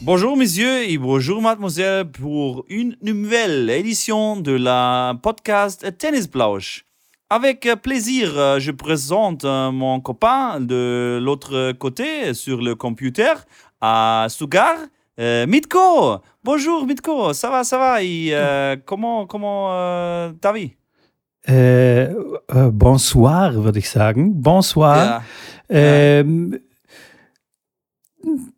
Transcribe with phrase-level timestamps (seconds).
[0.00, 6.84] Bonjour messieurs et bonjour mademoiselle pour une nouvelle édition de la podcast Tennis Blausch.
[7.30, 13.34] Avec plaisir, je présente mon copain de l'autre côté sur le computer
[13.80, 14.74] à Sugar,
[15.18, 16.20] euh, Mitko.
[16.42, 20.74] Bonjour Mitko, ça va, ça va et euh, comment, comment euh, ta vie
[21.46, 22.14] Äh, äh,
[22.72, 24.40] bonsoir, würde ich sagen.
[24.40, 24.96] Bonsoir.
[24.96, 25.22] Ja.
[25.68, 26.58] Ähm,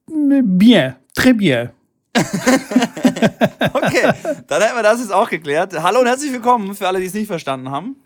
[0.06, 1.70] bien, très bien.
[3.72, 4.12] Okay,
[4.46, 5.72] dann hätten wir das jetzt auch geklärt.
[5.82, 7.96] Hallo und herzlich willkommen für alle, die es nicht verstanden haben.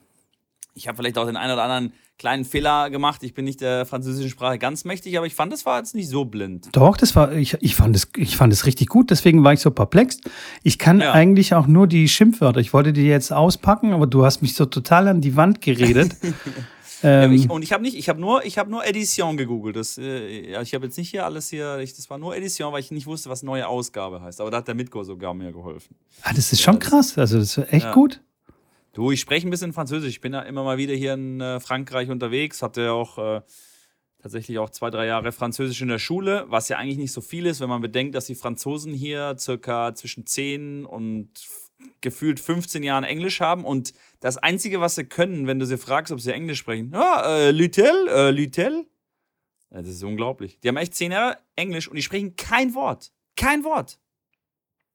[0.74, 3.22] Ich habe vielleicht auch den einen oder anderen kleinen Fehler gemacht.
[3.24, 6.08] Ich bin nicht der französischen Sprache ganz mächtig, aber ich fand, das war jetzt nicht
[6.08, 6.68] so blind.
[6.72, 9.60] Doch, das war, ich, ich, fand es, ich fand es richtig gut, deswegen war ich
[9.60, 10.18] so perplex.
[10.62, 11.12] Ich kann Ja.
[11.12, 12.60] eigentlich auch nur die Schimpfwörter.
[12.60, 16.14] Ich wollte die jetzt auspacken, aber du hast mich so total an die Wand geredet.
[17.02, 19.74] Ja, ähm, ich, und ich habe nicht, ich habe nur, ich habe nur Edition gegoogelt.
[19.74, 22.74] Das, äh, ja, ich habe jetzt nicht hier alles hier, ich, das war nur Edition,
[22.74, 24.38] weil ich nicht wusste, was neue Ausgabe heißt.
[24.42, 25.96] Aber da hat der Mitko sogar mir geholfen.
[26.24, 27.16] ah, das ist schon das- krass.
[27.16, 27.92] Also, das ist echt Ja.
[27.94, 28.20] gut.
[29.00, 30.10] Du, ich spreche ein bisschen Französisch.
[30.10, 32.60] Ich bin ja immer mal wieder hier in äh, Frankreich unterwegs.
[32.60, 33.40] Hatte auch äh,
[34.20, 37.46] tatsächlich auch zwei, drei Jahre Französisch in der Schule, was ja eigentlich nicht so viel
[37.46, 41.30] ist, wenn man bedenkt, dass die Franzosen hier circa zwischen 10 und
[42.02, 43.64] gefühlt 15 Jahren Englisch haben.
[43.64, 47.22] Und das Einzige, was sie können, wenn du sie fragst, ob sie Englisch sprechen, ja,
[47.38, 48.84] äh, Lutel, äh, Lutel.
[49.70, 50.60] Ja, das ist unglaublich.
[50.60, 53.12] Die haben echt 10 Jahre Englisch und die sprechen kein Wort.
[53.34, 53.98] Kein Wort.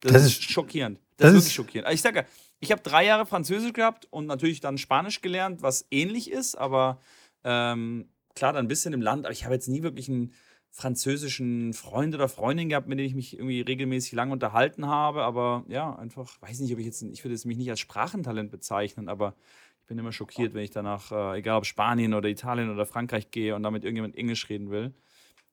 [0.02, 1.00] Das, Das ist ist- schockierend.
[1.18, 1.88] Das, das ist wirklich schockierend.
[1.88, 2.26] Also ich sage ja,
[2.66, 7.00] ich habe drei Jahre Französisch gehabt und natürlich dann Spanisch gelernt, was ähnlich ist, aber
[7.44, 9.26] ähm, klar, dann ein bisschen im Land.
[9.26, 10.34] Aber ich habe jetzt nie wirklich einen
[10.72, 15.24] französischen Freund oder Freundin gehabt, mit dem ich mich irgendwie regelmäßig lang unterhalten habe.
[15.24, 18.52] Aber ja, einfach, weiß nicht, ob ich jetzt, ich würde es mich nicht als Sprachentalent
[18.52, 19.36] bezeichnen, aber
[19.82, 23.32] ich bin immer schockiert, wenn ich danach, äh, egal ob Spanien oder Italien oder Frankreich
[23.32, 24.94] gehe und da mit irgendjemand Englisch reden will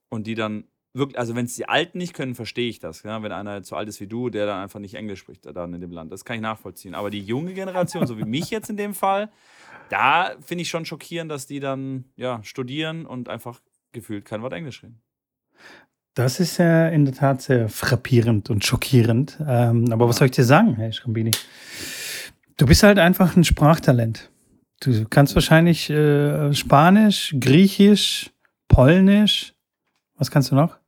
[0.08, 0.64] und die dann
[0.94, 3.02] wirklich, also wenn es die Alten nicht können, verstehe ich das.
[3.02, 3.22] Ja?
[3.22, 5.80] Wenn einer so alt ist wie du, der dann einfach nicht Englisch spricht, dann in
[5.80, 6.94] dem Land, das kann ich nachvollziehen.
[6.94, 9.30] Aber die junge Generation, so wie mich jetzt in dem Fall,
[9.88, 13.60] da finde ich schon schockierend, dass die dann ja studieren und einfach
[13.92, 15.00] gefühlt kein Wort Englisch reden.
[16.14, 19.38] Das ist äh, in der Tat sehr frappierend und schockierend.
[19.46, 21.30] Ähm, aber was soll ich dir sagen, Herr Schrambini?
[22.58, 24.30] Du bist halt einfach ein Sprachtalent.
[24.80, 28.30] Du kannst wahrscheinlich äh, Spanisch, Griechisch,
[28.68, 29.54] Polnisch.
[30.16, 30.81] Was kannst du noch?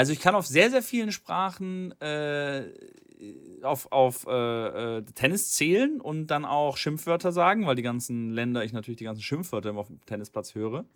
[0.00, 2.64] Also ich kann auf sehr, sehr vielen Sprachen äh,
[3.60, 8.64] auf, auf äh, äh, Tennis zählen und dann auch Schimpfwörter sagen, weil die ganzen Länder,
[8.64, 10.86] ich natürlich die ganzen Schimpfwörter immer auf dem Tennisplatz höre.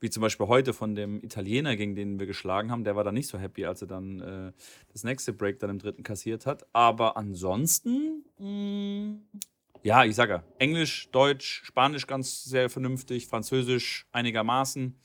[0.00, 2.82] Wie zum Beispiel heute von dem Italiener, gegen den wir geschlagen haben.
[2.82, 4.52] Der war dann nicht so happy, als er dann äh,
[4.92, 6.66] das nächste Break dann im dritten kassiert hat.
[6.72, 9.40] Aber ansonsten, mh,
[9.84, 14.98] ja, ich sage ja, Englisch, Deutsch, Spanisch ganz sehr vernünftig, Französisch einigermaßen.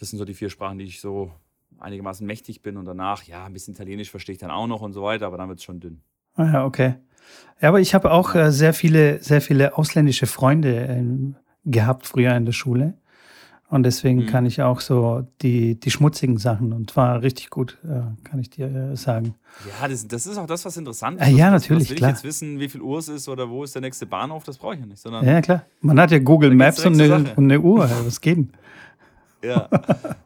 [0.00, 1.30] Das sind so die vier Sprachen, die ich so
[1.80, 4.92] einigermaßen mächtig bin und danach, ja, ein bisschen Italienisch verstehe ich dann auch noch und
[4.92, 6.00] so weiter, aber dann wird es schon dünn.
[6.34, 6.94] Ah ja, okay.
[7.60, 12.34] Ja, aber ich habe auch äh, sehr viele, sehr viele ausländische Freunde ähm, gehabt früher
[12.36, 12.94] in der Schule.
[13.68, 14.26] Und deswegen Mhm.
[14.26, 18.50] kann ich auch so die, die schmutzigen Sachen und war richtig gut, äh, kann ich
[18.50, 19.34] dir äh, sagen.
[19.80, 21.38] Ja, das, das ist auch das, was interessant Ah, ist.
[21.38, 22.10] ja, natürlich, was will klar.
[22.10, 24.44] ich jetzt wissen, wie viel Uhr es ist oder wo ist der nächste Bahnhof?
[24.44, 25.64] Das brauche ich ja nicht, sondern Ja, klar.
[25.80, 27.88] Man hat ja Google Maps und eine, und eine Uhr.
[28.04, 28.52] Was geht denn?
[29.42, 29.68] Ja,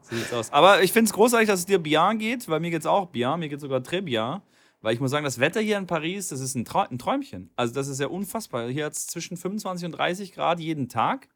[0.03, 0.53] so sieht's aus.
[0.53, 3.39] Aber ich finde es großartig, dass es dir bien geht, weil mir geht's auch bien,
[3.41, 4.41] mir geht sogar très bien.
[4.83, 7.51] Weil ich muss sagen, das Wetter hier in Paris, das ist ein, Trau ein Träumchen.
[7.57, 8.69] Also das ist ja unfassbar.
[8.69, 11.29] Hier hat es zwischen 25 und 30 Grad jeden Tag.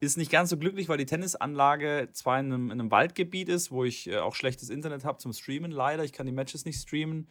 [0.00, 3.70] Ist nicht ganz so glücklich, weil die Tennisanlage zwar in einem, in einem Waldgebiet ist,
[3.70, 6.04] wo ich äh, auch schlechtes Internet habe zum Streamen, leider.
[6.04, 7.28] Ich kann die Matches nicht streamen.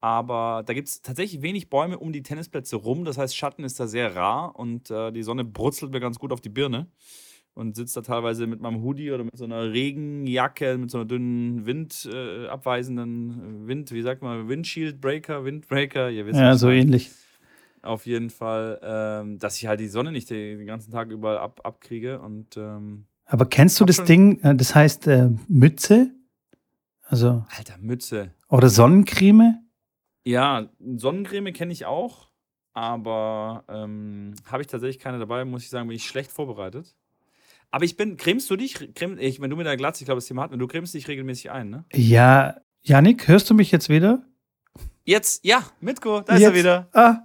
[0.00, 3.04] Aber da gibt es tatsächlich wenig Bäume um die Tennisplätze rum.
[3.04, 6.32] Das heißt, Schatten ist da sehr rar und äh, die Sonne brutzelt mir ganz gut
[6.32, 6.86] auf die Birne
[7.56, 11.06] und sitze da teilweise mit meinem Hoodie oder mit so einer Regenjacke, mit so einer
[11.06, 16.68] dünnen windabweisenden äh, abweisenden Wind, wie sagt man, Windshield Breaker, Windbreaker, ihr wisst Ja, so
[16.68, 17.10] ähnlich.
[17.80, 21.60] Auf jeden Fall, ähm, dass ich halt die Sonne nicht den, ganzen Tag überall ab,
[21.64, 26.10] abkriege und ähm, Aber kennst du das Ding, äh, das heißt äh, Mütze?
[27.04, 28.32] Also, alter Mütze.
[28.50, 29.62] oder Sonnencreme?
[30.24, 32.28] Ja, Sonnencreme kenne ich auch,
[32.74, 36.94] aber ähm, habe ich tatsächlich keine dabei, muss ich sagen, bin ich schlecht vorbereitet.
[37.76, 38.72] Aber ich bin, cremst du dich?
[38.94, 41.08] Crem, ich, wenn du mit der Glatze, ich glaube, das Thema hatten du cremst dich
[41.08, 41.84] regelmäßig ein, ne?
[41.92, 44.22] Ja, Janik, hörst du mich jetzt wieder?
[45.04, 46.58] Jetzt, ja, Mitko, da ist er Jetzt?
[46.58, 46.88] wieder.
[46.94, 47.18] Ah.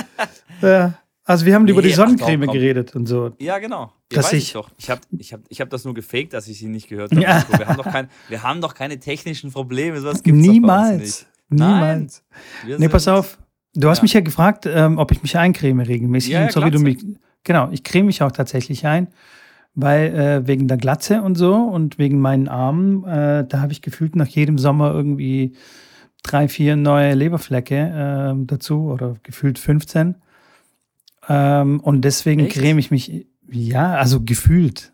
[0.62, 0.94] ja.
[1.24, 2.54] Also wir haben über Nee, die ach doch, Sonnencreme komm.
[2.54, 3.32] geredet und so.
[3.38, 3.92] Ja, genau.
[4.10, 4.70] Ja, Dass ich- ich doch.
[4.78, 7.20] Ich habe ich hab, ich hab das nur gefaked, dass ich sie nicht gehört habe.
[7.20, 7.44] Ja.
[7.58, 10.00] Wir, haben doch kein, wir haben doch keine technischen Probleme.
[10.00, 11.26] Sowas gibt's bei uns Niemals.
[11.50, 12.24] Niemals.
[12.64, 13.36] Wir Nee, pass auf.
[13.74, 14.02] Du hast Ja.
[14.04, 16.30] mich ja gefragt, ähm, ob ich mich eincreme regelmäßig.
[16.32, 17.04] Ja, und so wie du mich.
[17.44, 19.08] Genau, ich creme mich auch tatsächlich ein,
[19.74, 23.82] weil äh, wegen der Glatze und so und wegen meinen Armen, äh, da habe ich
[23.82, 25.54] gefühlt nach jedem Sommer irgendwie
[26.22, 30.16] drei, vier neue Leberflecke ähm, dazu oder gefühlt 15.
[31.28, 32.56] Ähm, und deswegen Echt?
[32.56, 34.92] creme ich mich, ja, also gefühlt.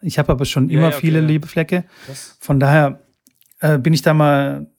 [0.00, 1.26] Ich habe aber schon Ja, immer ja, okay, viele ja.
[1.26, 1.84] Leberflecke.
[2.06, 3.00] Das, Von daher
[3.60, 4.70] äh, bin ich da mal,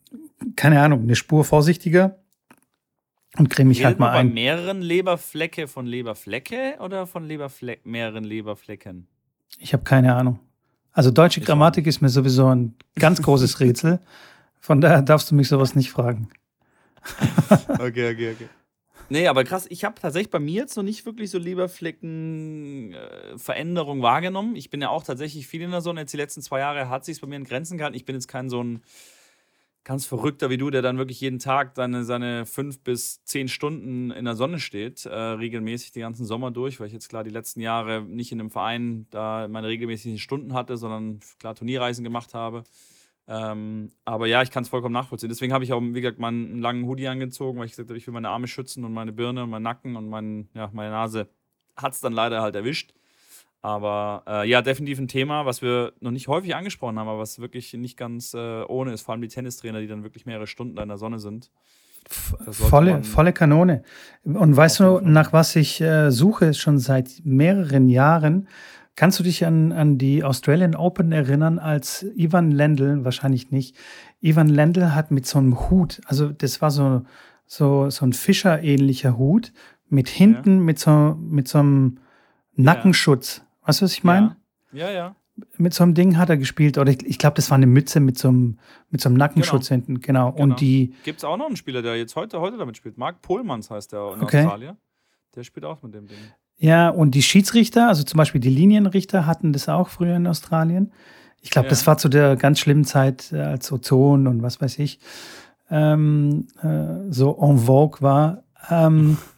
[0.56, 2.19] keine Ahnung, eine Spur vorsichtiger
[3.38, 4.33] und creme redet halt mal man bei ein.
[4.33, 9.07] mehreren Leberflecke von Leberflecke oder von Leberfle mehreren Leberflecken?
[9.57, 10.39] Ich habe keine Ahnung.
[10.92, 14.00] Also deutsche Grammatik ist mir sowieso ein ganz großes Rätsel.
[14.59, 16.30] Von daher darfst du mich sowas nicht fragen.
[17.80, 18.50] Okay, okay, okay.
[19.09, 24.57] Nee, aber krass, ich habe tatsächlich bei mir jetzt noch nicht wirklich so Leberflecken-Veränderung wahrgenommen.
[24.57, 26.01] Ich bin ja auch tatsächlich viel in der Sonne.
[26.01, 27.95] Jetzt die letzten zwei Jahre hat sich bei mir in Grenzen gehalten.
[27.95, 28.81] Ich bin jetzt kein so ein
[29.87, 34.11] ganz verrückter wie du, der dann wirklich jeden Tag seine, seine fünf bis zehn Stunden
[34.11, 37.29] in der Sonne steht, äh, regelmäßig den ganzen Sommer durch, weil ich jetzt klar die
[37.29, 42.33] letzten Jahre nicht in einem Verein da meine regelmäßigen Stunden hatte, sondern klar Turnierreisen gemacht
[42.33, 42.65] habe.
[43.29, 45.29] Ähm, aber ja, ich kann es vollkommen nachvollziehen.
[45.29, 47.97] Deswegen habe ich auch, wie gesagt, meinen einen langen Hoodie angezogen, weil ich gesagt habe,
[47.97, 50.91] ich will meine Arme schützen und meine Birne und meinen Nacken und mein, ja, meine
[50.91, 51.29] Nase
[51.77, 52.93] hat es dann leider halt erwischt.
[53.62, 57.39] Aber äh, ja, definitiv ein Thema, was wir noch nicht häufig angesprochen haben, aber was
[57.39, 59.01] wirklich nicht ganz äh, ohne ist.
[59.01, 61.51] Vor allem die Tennistrainer, die dann wirklich mehrere Stunden in der Sonne sind.
[62.09, 63.83] Volle, volle Kanone.
[64.24, 68.48] Und weißt du, nach was ich äh, suche, schon seit mehreren Jahren?
[68.95, 73.75] Kannst du dich an, an die Australian Open erinnern, als Ivan Lendl, wahrscheinlich nicht,
[74.21, 77.04] Ivan Lendl hat mit so einem Hut, also das war so,
[77.45, 79.54] so, so ein Fischer-ähnlicher Hut,
[79.89, 82.00] mit hinten mit, so, mit so einem
[82.56, 83.44] Nackenschutz.
[83.67, 84.35] Weißt du, was ich meine?
[84.71, 84.93] Ja, ja.
[84.93, 85.15] ja.
[85.57, 86.77] mit so einem Ding hat er gespielt.
[86.77, 88.57] Oder ich, ich glaube, das war eine Mütze mit so einem,
[88.89, 89.99] mit so einem Nackenschutz hinten.
[89.99, 90.31] Genau.
[90.31, 90.43] Genau.
[90.43, 92.97] Und die, Gibt es auch noch einen Spieler, der jetzt heute, heute damit spielt.
[92.97, 94.43] Marc Pohlmanns heißt der in Okay.
[94.43, 94.77] Australien.
[95.35, 96.17] Der spielt auch mit dem Ding.
[96.57, 100.91] ja, und die Schiedsrichter, also zum Beispiel die Linienrichter, hatten das auch früher in Australien.
[101.41, 101.69] Ich glaube, Ja.
[101.69, 104.99] das war zu der ganz schlimmen Zeit, äh, als Ozon und was weiß ich
[105.69, 108.43] ähm, äh, so en vogue war.
[108.69, 109.17] Ähm,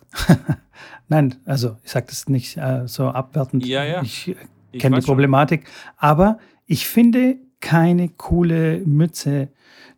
[1.08, 3.66] Nein, also ich sage das nicht äh, so abwertend.
[3.66, 4.02] Ja, ja.
[4.02, 4.36] Ich
[4.72, 5.14] Ich kenne die weiß schon.
[5.14, 5.66] Problematik.
[5.98, 9.50] Aber ich finde keine coole Mütze.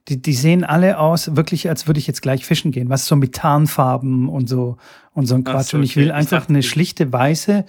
[0.07, 2.89] Die, die sehen alle aus, wirklich, als würde ich jetzt gleich fischen gehen.
[2.89, 4.77] Was so mit Tarnfarben und so
[5.13, 5.67] und so ein Quatsch.
[5.71, 5.99] so, und ich okay.
[6.01, 7.65] will Ich einfach dachte, eine schlichte weiße,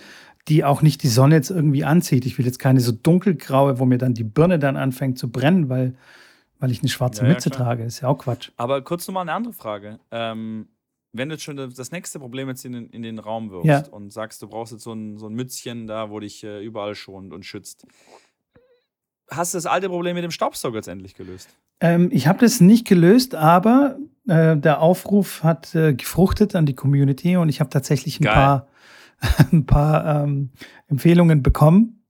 [0.49, 2.25] die auch nicht die Sonne jetzt irgendwie anzieht.
[2.25, 5.69] Ich will jetzt keine so dunkelgraue, wo mir dann die Birne dann anfängt zu brennen,
[5.69, 5.95] weil,
[6.59, 7.67] weil ich eine schwarze Ja, ja, Mütze klar.
[7.69, 7.85] trage.
[7.85, 8.51] Ist ja auch Quatsch.
[8.57, 9.99] Aber kurz nochmal eine andere Frage.
[10.11, 10.69] Ähm,
[11.13, 13.85] wenn du jetzt schon das nächste Problem jetzt in den, in den Raum wirfst Ja.
[13.93, 16.95] und sagst, du brauchst jetzt so ein, so ein Mützchen da, wo dich äh, überall
[16.95, 17.87] schont und schützt,
[19.31, 21.49] hast du das alte Problem mit dem Staubsauger jetzt endlich gelöst?
[21.81, 23.99] Ähm, ich habe das nicht gelöst, aber
[24.29, 28.35] äh, der Aufruf hat äh, gefruchtet an die Community und ich habe tatsächlich ein Geil.
[28.35, 28.69] paar,
[29.53, 30.51] ein paar ähm,
[30.89, 32.05] Empfehlungen bekommen.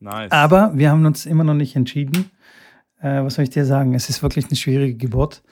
[0.00, 0.32] Nice.
[0.32, 2.30] Aber wir haben uns immer noch nicht entschieden.
[3.00, 3.94] Äh, was soll ich dir sagen?
[3.94, 5.42] Es ist wirklich eine schwierige Geburt.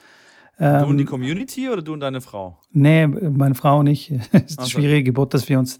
[0.59, 2.57] Du und die Ähm, Community oder du und deine Frau?
[2.71, 4.11] nee, meine Frau nicht.
[4.31, 5.79] es ist eine schwierige Geburt, dass wir uns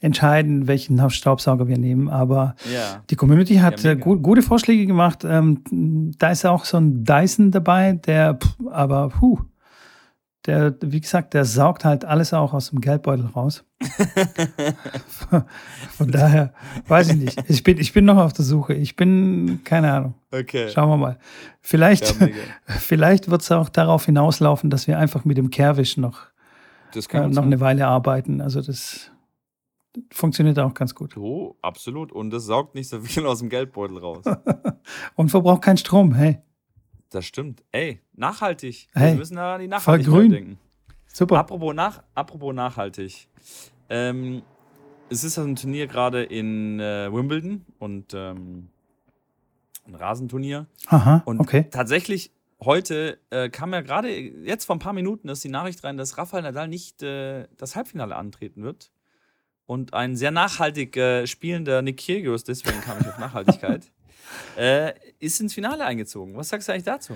[0.00, 2.08] entscheiden, welchen Staubsauger wir nehmen.
[2.08, 3.02] Aber Ja.
[3.08, 5.24] die Community hat Ja, äh, gu gute Vorschläge gemacht.
[5.24, 5.62] Ähm,
[6.18, 9.38] da ist auch so ein Dyson dabei, der, pff, aber puh,
[10.46, 13.64] der, wie gesagt, der saugt halt alles auch aus dem Geldbeutel raus.
[15.96, 16.52] Von daher,
[16.86, 17.44] weiß ich nicht.
[17.48, 18.74] Ich bin, ich bin noch auf der Suche.
[18.74, 20.14] Ich bin, keine Ahnung.
[20.32, 20.68] Okay.
[20.70, 21.18] Schauen wir mal.
[21.60, 22.28] Vielleicht, Ja,
[22.66, 26.26] vielleicht wird es auch darauf hinauslaufen, dass wir einfach mit dem Kehrwisch noch,
[26.94, 28.40] äh, noch eine Weile arbeiten.
[28.40, 29.10] Also das
[30.10, 31.16] funktioniert auch ganz gut.
[31.16, 32.12] Oh, absolut.
[32.12, 34.24] Und das saugt nicht so viel aus dem Geldbeutel raus.
[35.14, 36.14] Und verbraucht keinen Strom.
[36.14, 36.38] Hey,
[37.10, 37.62] Das stimmt.
[37.72, 38.88] Ey, nachhaltig.
[38.94, 40.58] Hey, Wir müssen da an die Nachhaltigkeit denken.
[41.06, 41.38] super.
[41.38, 43.28] Apropos, nach, apropos nachhaltig.
[43.88, 44.42] Ähm,
[45.08, 48.68] es ist ein Turnier gerade in äh, Wimbledon und ähm,
[49.86, 50.66] ein Rasenturnier.
[50.88, 51.66] Aha, Und okay.
[51.70, 55.96] tatsächlich heute äh, kam ja gerade jetzt vor ein paar Minuten ist die Nachricht rein,
[55.96, 58.90] dass Rafael Nadal nicht äh, das Halbfinale antreten wird.
[59.66, 63.90] Und ein sehr nachhaltig äh, spielender Nick Kyrgios, deswegen kam ich auf Nachhaltigkeit,
[64.56, 66.36] äh, ist ins Finale eingezogen.
[66.36, 67.14] Was sagst du eigentlich dazu?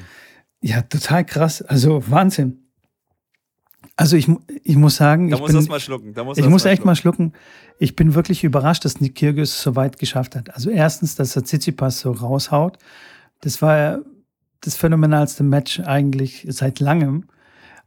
[0.61, 1.63] Ja, total krass.
[1.63, 2.59] Also Wahnsinn.
[3.97, 4.29] Also ich,
[4.63, 6.15] ich muss sagen, Da ich, muss das bin, mal schlucken.
[6.15, 7.33] Da muss ich das muss echt mal schlucken.
[7.33, 7.45] schlucken.
[7.79, 10.55] Ich bin wirklich überrascht, dass Nick Kyrgios es so weit geschafft hat.
[10.55, 12.79] Also erstens, dass er Tsitsipas so raushaut.
[13.41, 13.99] Das war ja
[14.61, 17.25] das phänomenalste Match eigentlich seit langem.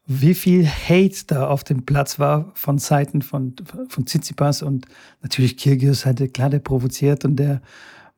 [0.06, 3.56] wie viel Hate da auf dem Platz war von Seiten von,
[3.88, 4.86] von Tsitsipas und
[5.22, 7.62] natürlich Kyrgios hatte klar, der provoziert und der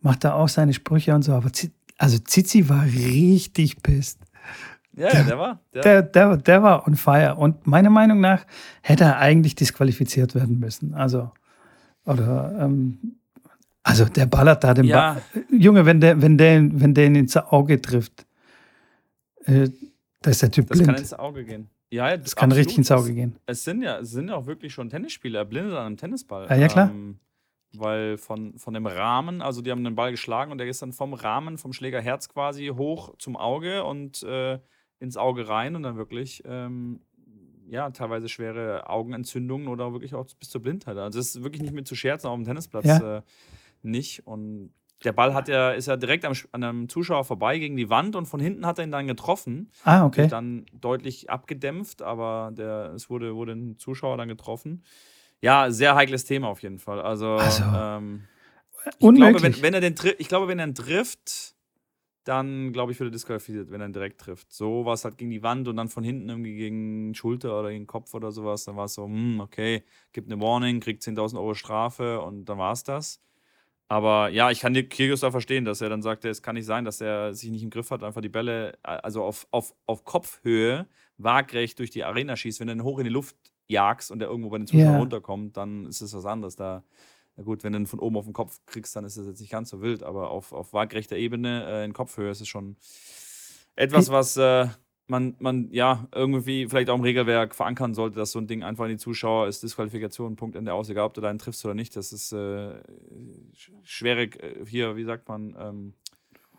[0.05, 1.49] macht da auch seine Sprüche und so, aber
[1.97, 4.19] also Zizi war richtig pisst.
[4.93, 5.59] Ja, der, der war.
[5.73, 7.35] Der, der, der, der war on fire.
[7.35, 8.45] Und meiner Meinung nach
[8.81, 10.93] hätte er eigentlich disqualifiziert werden müssen.
[10.93, 11.31] Also,
[12.05, 13.17] oder, ähm,
[13.83, 15.13] also der ballert da den Ja.
[15.33, 15.43] Ball.
[15.51, 18.25] Junge, wenn der, wenn der, wenn der ihn ins Auge trifft,
[19.45, 19.69] äh,
[20.21, 20.99] da ist der Typ Das kann blind.
[20.99, 21.67] ins Auge gehen.
[21.89, 23.35] Ja, Das kann richtig ins Auge gehen.
[23.45, 26.47] Es sind ja, es sind ja auch wirklich schon Tennisspieler, er blindet an einem Tennisball.
[26.49, 26.89] Ja, ja, klar.
[26.89, 27.19] Ähm,
[27.79, 30.93] weil von, von dem Rahmen, also die haben den Ball geschlagen und der ist dann
[30.93, 34.59] vom Rahmen, vom Schlägerherz quasi hoch zum Auge und äh,
[34.99, 37.01] ins Auge rein und dann wirklich, ähm,
[37.67, 40.97] ja, teilweise schwere Augenentzündungen oder wirklich auch bis zur Blindheit.
[40.97, 43.17] Also das ist wirklich nicht mit zu scherzen, auch auf dem Tennisplatz Ja.
[43.17, 43.21] äh,
[43.81, 44.25] nicht.
[44.25, 44.71] Und
[45.03, 48.15] der Ball hat ja, ist ja direkt am, an einem Zuschauer vorbei gegen die Wand
[48.15, 50.27] und von hinten hat er ihn dann getroffen Ah, okay.
[50.27, 54.83] dann deutlich abgedämpft, aber der, es wurde, wurde ein Zuschauer dann getroffen.
[55.45, 56.99] Ja, sehr heikles Thema auf jeden Fall.
[56.99, 58.23] Also, Also, ähm,
[58.85, 59.57] ich glaube, Unmöglich.
[59.57, 61.53] wenn, wenn er den ich glaube, wenn er ihn trifft,
[62.23, 64.51] dann glaube ich, wird er disqualifiziert, wenn er ihn direkt trifft.
[64.51, 67.69] So war es halt gegen die Wand und dann von hinten irgendwie gegen Schulter oder
[67.69, 68.65] gegen Kopf oder sowas.
[68.65, 69.83] Dann war es so, hm, okay,
[70.13, 73.21] gibt eine Warning, kriegt 10.000 Euro Strafe und dann war es das.
[73.87, 76.85] Aber ja, ich kann Kyrgios da verstehen, dass er dann sagt, es kann nicht sein,
[76.85, 80.05] dass er sich nicht im Griff hat, einfach die Bälle, äh, also auf, auf, auf
[80.05, 80.87] Kopfhöhe,
[81.17, 82.59] waagrecht durch die Arena schießt.
[82.59, 83.35] Wenn ihn hoch in die Luft
[83.67, 84.97] jagst und der irgendwo bei den Zuschauern Ja.
[84.99, 86.55] runterkommt, dann ist es was anderes.
[86.55, 86.83] Da,
[87.35, 89.39] na gut, wenn du ihn von oben auf den Kopf kriegst, dann ist es jetzt
[89.41, 92.75] nicht ganz so wild, aber auf, auf waagrechter Ebene äh, in Kopfhöhe ist es schon
[93.75, 94.67] etwas, was äh,
[95.07, 98.85] man, man ja irgendwie vielleicht auch im Regelwerk verankern sollte, dass so ein Ding einfach
[98.85, 101.73] in die Zuschauer ist, Disqualifikation, Punkt Ende aus, egal ob du da einen triffst oder
[101.73, 101.95] nicht.
[101.95, 102.35] Das ist äh,
[103.55, 105.93] sch- schwierig, äh, hier, wie sagt man, ähm,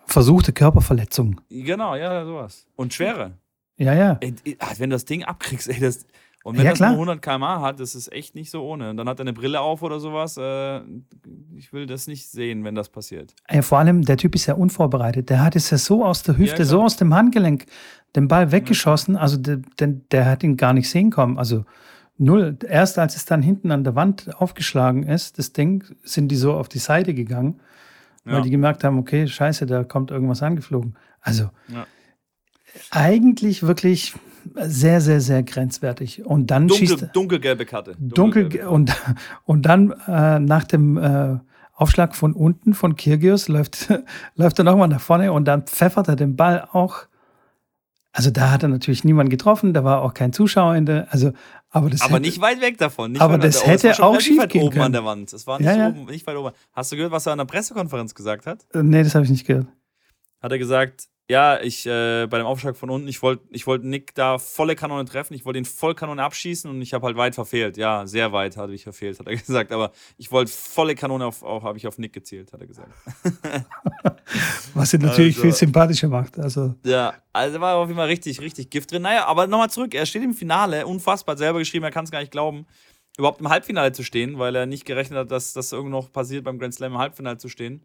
[0.08, 1.40] Versuchte Körperverletzung.
[1.48, 2.66] genau, ja, sowas.
[2.76, 3.38] Und schwere.
[3.76, 4.18] Ja, ja.
[4.20, 6.06] Ey, ey, ah, wenn du das Ding abkriegst, ey, das.
[6.47, 6.91] Und wenn Ja, das klar.
[6.91, 8.91] nur 100 km/h hat, das ist echt nicht so ohne.
[8.91, 10.37] Und dann hat er eine Brille auf oder sowas.
[10.37, 10.79] Äh,
[11.57, 13.35] ich will das nicht sehen, wenn das passiert.
[13.49, 15.29] Ey, vor allem, der Typ ist ja unvorbereitet.
[15.29, 17.67] Der hat es ja so aus der Hüfte, Ja, so aus dem Handgelenk
[18.15, 19.17] den Ball weggeschossen.
[19.17, 21.37] Also der, der, der hat ihn gar nicht sehen kommen.
[21.37, 21.65] Also
[22.17, 22.57] null.
[22.69, 26.55] Erst als es dann hinten an der Wand aufgeschlagen ist, das Ding, sind die so
[26.55, 27.59] auf die Seite gegangen,
[28.25, 28.41] weil Ja.
[28.43, 30.95] die gemerkt haben, okay, scheiße, da kommt irgendwas angeflogen.
[31.21, 31.87] Also Ja.
[32.90, 34.14] Eigentlich wirklich
[34.54, 36.25] sehr, sehr, sehr grenzwertig.
[36.25, 37.92] Und dann schießt Dunkel, dunkelgelbe Karte.
[37.99, 38.71] dunkel Dunkelgelbe.
[38.71, 38.95] und,
[39.45, 41.38] und dann äh, nach dem äh,
[41.75, 43.88] Aufschlag von unten von Kirgios läuft,
[44.35, 47.06] läuft er nochmal nach vorne und dann pfeffert er den Ball auch.
[48.12, 51.33] Also da hat er natürlich niemanden getroffen, da war auch kein Zuschauer in der, also,
[51.68, 53.12] aber das Aber hätte- nicht weit weg davon.
[53.12, 54.85] Nicht Aber weit- das Oh, hätte schon auch schief weit gehen oben können.
[54.87, 55.33] an der Wand.
[55.35, 55.88] Das war nicht, Ja, ja.
[55.90, 56.54] Oben, nicht weit oben.
[56.73, 58.64] Hast du gehört, was er an der Pressekonferenz gesagt hat?
[58.73, 59.66] Äh, Nee, das habe ich nicht gehört.
[60.40, 63.83] Hat er gesagt, ja, ich äh, bei dem Aufschlag von unten, ich wollte ich wollt
[63.85, 67.16] Nick da volle Kanone treffen, ich wollte ihn voll Kanone abschießen und ich habe halt
[67.16, 67.76] weit verfehlt.
[67.76, 69.73] Ja, sehr weit habe ich verfehlt, hat er gesagt.
[69.73, 72.92] Aber ich wollte volle Kanone auf, auf habe ich auf Nick gezielt, hat er gesagt.
[74.75, 76.38] Was ihn natürlich Also- viel sympathischer macht.
[76.38, 79.02] Also, Ja, also war auf jeden Fall richtig, richtig Gift drin.
[79.02, 82.11] Naja, aber nochmal zurück, er steht im Finale, unfassbar, hat selber geschrieben, er kann es
[82.11, 82.66] gar nicht glauben,
[83.18, 86.45] überhaupt im Halbfinale zu stehen, weil er nicht gerechnet hat, dass das irgendwo noch passiert,
[86.45, 87.83] beim Grand Slam im Halbfinale zu stehen.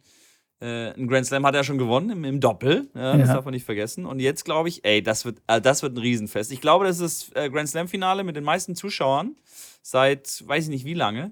[0.61, 3.33] Äh, ein Grand Slam hat er schon gewonnen im, im Doppel, ja, das Ja.
[3.35, 4.05] darf man nicht vergessen.
[4.05, 6.51] Und jetzt glaube ich, ey, das wird, äh, das wird ein Riesenfest.
[6.51, 9.35] Ich glaube, das ist das äh, Grand Slam-Finale mit den meisten Zuschauern
[9.81, 11.31] seit, weiß ich nicht wie lange.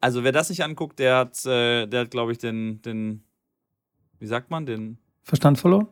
[0.00, 3.22] Also wer das nicht anguckt, der hat, äh, der hat, glaube ich, den, den,
[4.18, 5.88] wie sagt man, den, Verstand verloren?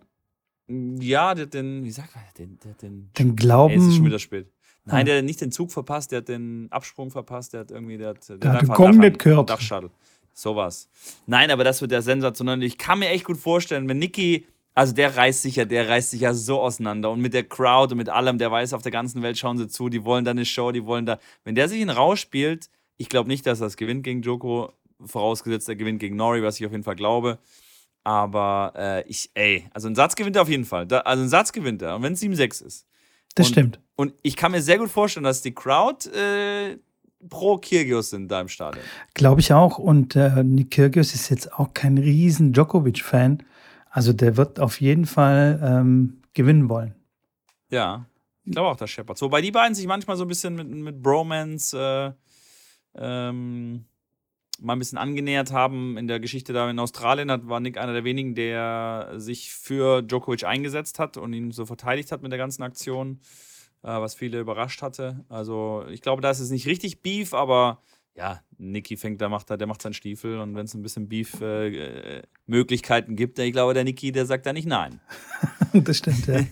[0.68, 3.74] ja, der hat den, wie sagt man, den, der hat den, Den Ey, Glauben.
[3.74, 4.50] es ist schon wieder spät.
[4.84, 7.98] Nein, der hat nicht den Zug verpasst, der hat den Absprung verpasst, der hat irgendwie,
[7.98, 9.50] der hat, der Der hat nicht gehört.
[9.50, 9.90] Dachschadel.
[10.38, 10.88] Sowas.
[11.26, 12.62] Nein, aber das wird ja sensationell.
[12.62, 16.10] Ich kann mir echt gut vorstellen, wenn Niki, also der reißt sich ja, der reißt
[16.10, 18.92] sich ja so auseinander und mit der Crowd und mit allem, der weiß, auf der
[18.92, 21.70] ganzen Welt schauen sie zu, die wollen da eine Show, die wollen da, wenn der
[21.70, 24.72] sich in Rausch spielt, ich glaube nicht, dass er das gewinnt gegen Joko,
[25.04, 27.38] vorausgesetzt, er gewinnt gegen Nori, was ich auf jeden Fall glaube.
[28.04, 30.86] Aber äh, ich, ey, also einen Satz gewinnt er auf jeden Fall.
[30.86, 32.86] Da, also einen Satz gewinnt er, und wenn es 7-6 ist.
[33.34, 33.80] das und- stimmt.
[33.96, 36.76] Und ich kann mir sehr gut vorstellen, dass die Crowd äh,
[37.28, 38.84] pro Kyrgios sind da im Stadion.
[39.14, 39.78] Glaube ich auch.
[39.78, 43.42] Und äh, Nick Kyrgios ist jetzt auch kein riesen Djokovic-Fan.
[43.90, 46.94] Also der wird auf jeden Fall ähm, gewinnen wollen.
[47.70, 48.06] Ja,
[48.44, 49.20] ich glaube auch, das scheppert.
[49.22, 52.12] Wobei die beiden sich manchmal so ein bisschen mit, mit Bromance äh,
[52.94, 53.86] ähm,
[54.60, 55.96] mal ein bisschen angenähert haben.
[55.96, 60.02] In der Geschichte da in Australien hat, war Nick einer der wenigen, der sich für
[60.02, 63.20] Djokovic eingesetzt hat und ihn so verteidigt hat mit der ganzen Aktion,
[63.86, 65.24] was viele überrascht hatte.
[65.28, 67.80] Also ich glaube, da ist es nicht richtig Beef, aber
[68.16, 71.08] ja, Niki fängt, der macht, da- der macht seinen Stiefel und wenn es ein bisschen
[71.08, 75.00] Beef-Möglichkeiten gibt, ich glaube, der Niki, der sagt da nicht nein.
[75.72, 76.40] das stimmt, ja.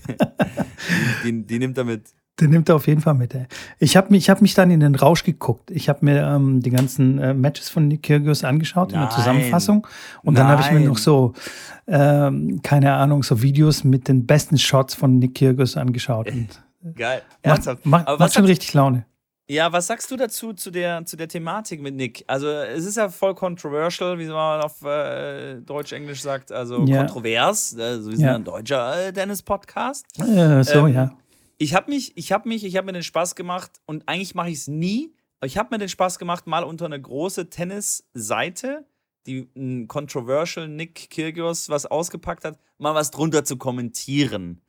[1.25, 2.11] Die, die nimmt er mit.
[2.41, 3.35] Den nimmt er auf jeden Fall mit.
[3.35, 3.47] Ey.
[3.79, 5.71] Ich habe mich, hab mich dann in den Rausch geguckt.
[5.71, 9.03] Ich habe mir ähm, die ganzen äh, Matches von Nick Kyrgios angeschaut Nein.
[9.03, 9.87] in der Zusammenfassung.
[10.23, 11.33] Und dann habe ich mir noch so,
[11.87, 16.31] ähm, keine Ahnung, so Videos mit den besten Shots von Nick Kyrgios angeschaut.
[16.31, 16.63] Und,
[16.95, 17.23] Geil.
[17.43, 17.87] Ernsthaft?
[17.87, 19.07] Macht, macht, macht schon richtig Laune.
[19.47, 22.25] Ja, was sagst du dazu, zu der, zu der Thematik mit Nick?
[22.27, 26.51] Also, es ist ja voll controversial, wie man auf äh, Deutsch-Englisch sagt.
[26.51, 26.99] Also, ja.
[26.99, 27.77] kontrovers.
[27.79, 28.37] Also, wir sind ja.
[28.37, 30.07] ein deutscher äh, Dennis-Podcast.
[30.19, 31.19] Äh, so, ähm, ja.
[31.59, 34.49] Ich habe mich, ich habe mich, ich habe mir den Spaß gemacht und eigentlich mache
[34.49, 35.13] ich es nie.
[35.41, 38.87] Aber ich habe mir den Spaß gemacht, mal unter eine große Tennis-Seite,
[39.27, 44.63] die ein controversial Nick Kyrgios was ausgepackt hat, mal was drunter zu kommentieren.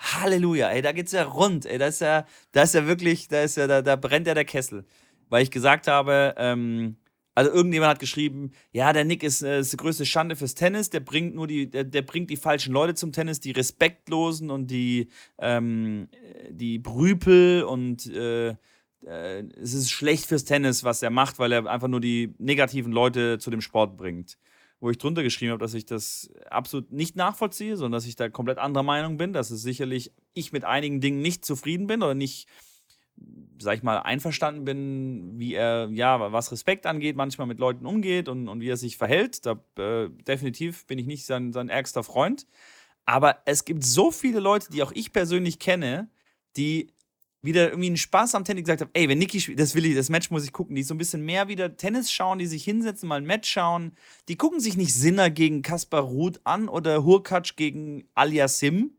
[0.00, 3.42] Halleluja, ey, da geht's ja rund, ey, da ist ja, da ist ja wirklich, da
[3.42, 4.84] ist ja, da, da brennt ja der Kessel.
[5.28, 6.96] Weil ich gesagt habe, ähm,
[7.34, 10.88] also irgendjemand hat geschrieben, ja, der Nick ist, äh, ist die größte Schande fürs Tennis,
[10.90, 14.70] der bringt nur die, der, der, bringt die falschen Leute zum Tennis, die Respektlosen und
[14.70, 16.08] die, ähm,
[16.48, 18.56] die Brüpel und äh,
[19.06, 22.92] äh, es ist schlecht fürs Tennis, was er macht, weil er einfach nur die negativen
[22.92, 24.38] Leute zu dem Sport bringt
[24.80, 28.28] wo ich drunter geschrieben habe, dass ich das absolut nicht nachvollziehe, sondern dass ich da
[28.28, 32.14] komplett anderer Meinung bin, dass es sicherlich ich mit einigen Dingen nicht zufrieden bin oder
[32.14, 32.48] nicht,
[33.60, 38.28] sag ich mal, einverstanden bin, wie er, ja, was Respekt angeht, manchmal mit Leuten umgeht
[38.28, 39.44] und, und wie er sich verhält.
[39.44, 42.46] Da äh, definitiv bin ich nicht sein, sein ärgster Freund.
[43.04, 46.08] Aber es gibt so viele Leute, die auch ich persönlich kenne,
[46.56, 46.92] die
[47.42, 49.94] wieder irgendwie einen Spaß am Tennis gesagt habe, ey, wenn Niki spielt, das will ich,
[49.94, 52.64] das Match muss ich gucken, die so ein bisschen mehr wieder Tennis schauen, die sich
[52.64, 53.92] hinsetzen, mal ein Match schauen.
[54.28, 58.92] Die gucken sich nicht Sinner gegen Kaspar Ruth an oder Hurkacz gegen Aliasim.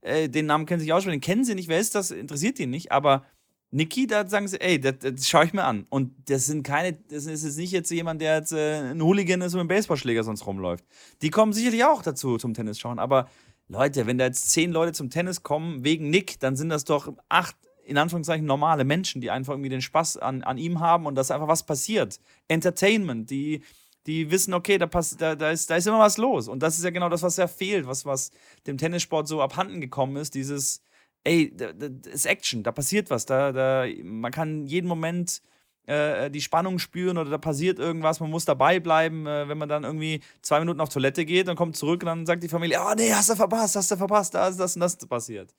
[0.00, 2.58] Äh, den Namen kennen sie auch schon, den kennen sie nicht, wer ist das, interessiert
[2.58, 3.24] die nicht, aber
[3.70, 5.86] Niki, da sagen sie, ey, das, das schaue ich mir an.
[5.90, 9.42] Und das sind keine, das ist jetzt nicht jetzt jemand, der jetzt äh, ein Hooligan
[9.42, 10.84] ist und mit Baseballschläger sonst rumläuft.
[11.22, 13.28] Die kommen sicherlich auch dazu zum Tennis schauen, aber
[13.68, 17.12] Leute, wenn da jetzt zehn Leute zum Tennis kommen wegen Nick, dann sind das doch
[17.28, 21.14] acht in Anführungszeichen normale Menschen, die einfach irgendwie den Spaß an, an ihm haben und
[21.14, 22.20] dass einfach was passiert.
[22.48, 23.62] Entertainment, die,
[24.06, 26.48] die wissen, okay, da, pass, da, da, ist, da ist immer was los.
[26.48, 28.32] Und das ist ja genau das, was ja fehlt, was, was
[28.66, 30.34] dem Tennissport so abhanden gekommen ist.
[30.34, 30.82] Dieses,
[31.24, 31.74] ey, das
[32.12, 33.26] ist Action, da passiert was.
[33.26, 35.40] Da, da, man kann jeden Moment
[35.86, 39.26] äh, die Spannung spüren oder da passiert irgendwas, man muss dabei bleiben.
[39.26, 42.26] Äh, wenn man dann irgendwie zwei Minuten auf Toilette geht und kommt zurück und dann
[42.26, 44.80] sagt die Familie, oh nee, hast du verpasst, hast du verpasst, da ist das und
[44.80, 45.54] das passiert.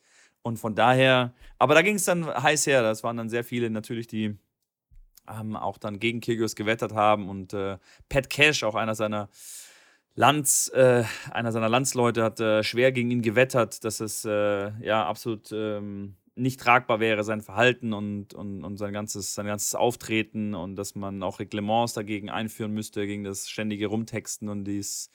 [0.47, 2.81] Und von daher, aber da ging es dann heiß her.
[2.81, 4.37] Das waren dann sehr viele natürlich, die
[5.29, 7.29] ähm, auch dann gegen Kyrgios gewettert haben.
[7.29, 9.27] Und äh, Pat Cash, auch einer seiner
[10.15, 15.05] Lands, äh, einer seiner Landsleute, hat äh, schwer gegen ihn gewettert, dass es äh, ja
[15.05, 20.53] absolut ähm, nicht tragbar wäre, sein Verhalten und, und, und sein, ganzes, sein ganzes Auftreten
[20.53, 25.09] und dass man auch Reglements dagegen einführen müsste, gegen das ständige Rumtexten und dies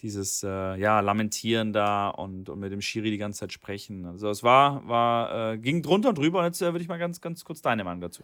[0.00, 4.04] dieses äh, ja, Lamentieren da und, und mit dem Schiri die ganze Zeit sprechen.
[4.04, 6.98] Also es war, war äh, ging drunter und drüber und jetzt äh, würde ich mal
[6.98, 8.22] ganz, ganz kurz deine Meinung dazu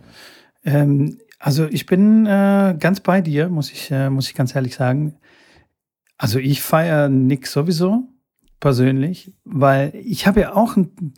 [0.63, 4.75] ähm, also ich bin äh, ganz bei dir, muss ich, äh, muss ich ganz ehrlich
[4.75, 5.15] sagen.
[6.19, 8.09] Also ich feiere Nick sowieso
[8.61, 11.15] persönlich, weil ich habe ja auch einen,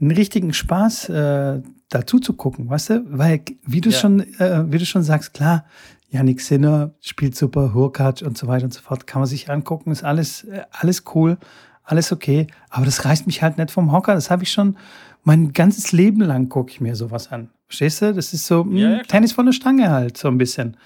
[0.00, 3.04] einen richtigen Spaß äh, dazu zu gucken, weißt du?
[3.08, 3.98] Weil, wie du ja.
[3.98, 5.64] schon, wie du schon sagst, klar,
[6.10, 9.06] Yannick Sinner spielt super, Hurkacz und so weiter und so fort.
[9.06, 11.38] Kann man sich angucken, ist alles, äh, alles cool,
[11.84, 12.48] alles okay.
[12.68, 14.14] Aber das reißt mich halt nicht vom Hocker.
[14.14, 14.76] Das habe ich schon
[15.22, 17.50] mein ganzes Leben lang gucke ich mir sowas an.
[17.66, 18.14] Verstehst du?
[18.14, 20.76] Das ist so mh, ja, ja, Tennis von der Stange halt, so ein bisschen.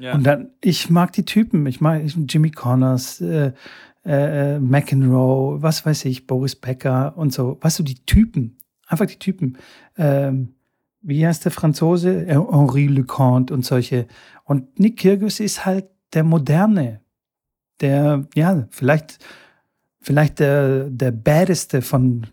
[0.00, 0.14] Ja.
[0.14, 1.66] Und dann, ich mag die Typen.
[1.66, 3.52] Ich mag Jimmy Connors, äh,
[4.04, 7.58] äh, McEnroe, was weiß ich, Boris Becker und so.
[7.60, 8.58] Weißt du, die Typen.
[8.86, 9.58] Einfach die Typen.
[9.96, 10.54] Ähm,
[11.00, 12.26] wie heißt der Franzose?
[12.26, 14.06] Henri Leconte und solche.
[14.44, 17.00] Und Nick Kyrgios ist halt der Moderne.
[17.80, 19.18] Der, ja, vielleicht,
[20.00, 22.26] vielleicht der, der baddeste von,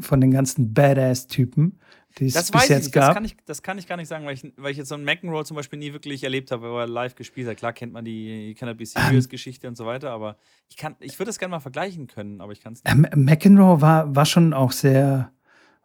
[0.00, 1.78] von den ganzen Badass-Typen,
[2.18, 3.08] die es das bis jetzt ich, gab.
[3.08, 4.94] Das kann, ich, das kann ich gar nicht sagen, weil ich, weil ich jetzt so
[4.94, 7.56] einen McEnroe zum Beispiel nie wirklich erlebt habe, weil er live gespielt hat.
[7.56, 10.36] Klar kennt man die Cannabis Serious-Geschichte und so weiter, aber
[10.68, 12.92] ich, ich würde das gerne mal vergleichen können, aber ich kann es nicht.
[12.92, 15.32] Ähm, McEnroe war, war schon auch sehr,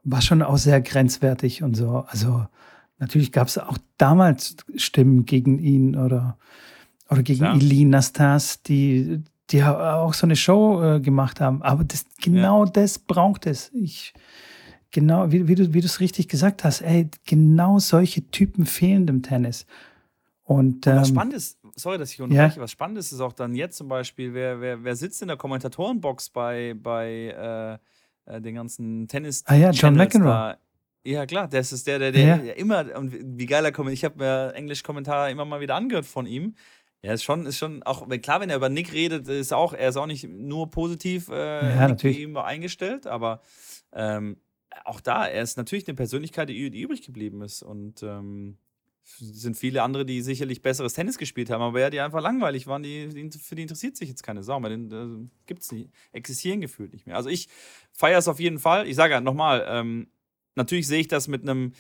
[0.03, 2.05] war schon auch sehr grenzwertig und so.
[2.07, 2.45] Also
[2.97, 6.37] natürlich gab es auch damals Stimmen gegen ihn oder,
[7.09, 7.55] oder gegen ja.
[7.55, 11.61] Ilin Nastas, die, die auch so eine Show äh, gemacht haben.
[11.61, 12.71] Aber das, genau ja.
[12.71, 13.71] das braucht es.
[13.73, 14.13] Ich,
[14.91, 19.23] genau, wie, wie du wie es richtig gesagt hast, ey, genau solche Typen fehlen im
[19.23, 19.65] Tennis.
[20.43, 22.61] Und, ähm, was spannend ist, sorry, dass ich unterbreche, ja.
[22.61, 26.29] was spannend ist, auch dann jetzt zum Beispiel, wer, wer, wer sitzt in der Kommentatorenbox
[26.29, 27.79] bei, bei
[28.27, 29.43] äh, äh, den ganzen Tennis.
[29.45, 30.57] Ah ja, John McEnroe.
[31.03, 32.53] Ja, klar, das ist der, der, der ja.
[32.53, 33.91] immer, und wie geil er kommt.
[33.91, 36.55] Ich habe mir Englisch-Kommentare immer mal wieder angehört von ihm.
[37.03, 39.89] Ja, ist schon, ist schon auch, klar, wenn er über Nick redet, ist auch, er
[39.89, 42.35] ist auch nicht nur positiv äh, ja, natürlich.
[42.35, 43.41] eingestellt, aber
[43.93, 44.37] ähm,
[44.83, 47.63] auch da, er ist natürlich eine Persönlichkeit, die, die übrig geblieben ist.
[47.63, 48.57] Und ähm,
[49.05, 52.81] sind viele andere, die sicherlich besseres Tennis gespielt haben, aber ja, die einfach langweilig waren,
[52.81, 54.71] die, die für die interessiert sich jetzt keine Sau mehr.
[54.71, 57.15] Den äh, gibt es nicht, existieren gefühlt nicht mehr.
[57.15, 57.47] Also ich
[57.91, 58.87] feiere es auf jeden Fall.
[58.87, 60.07] Ich sage ja nochmal, ähm,
[60.55, 61.73] natürlich sehe ich das mit einem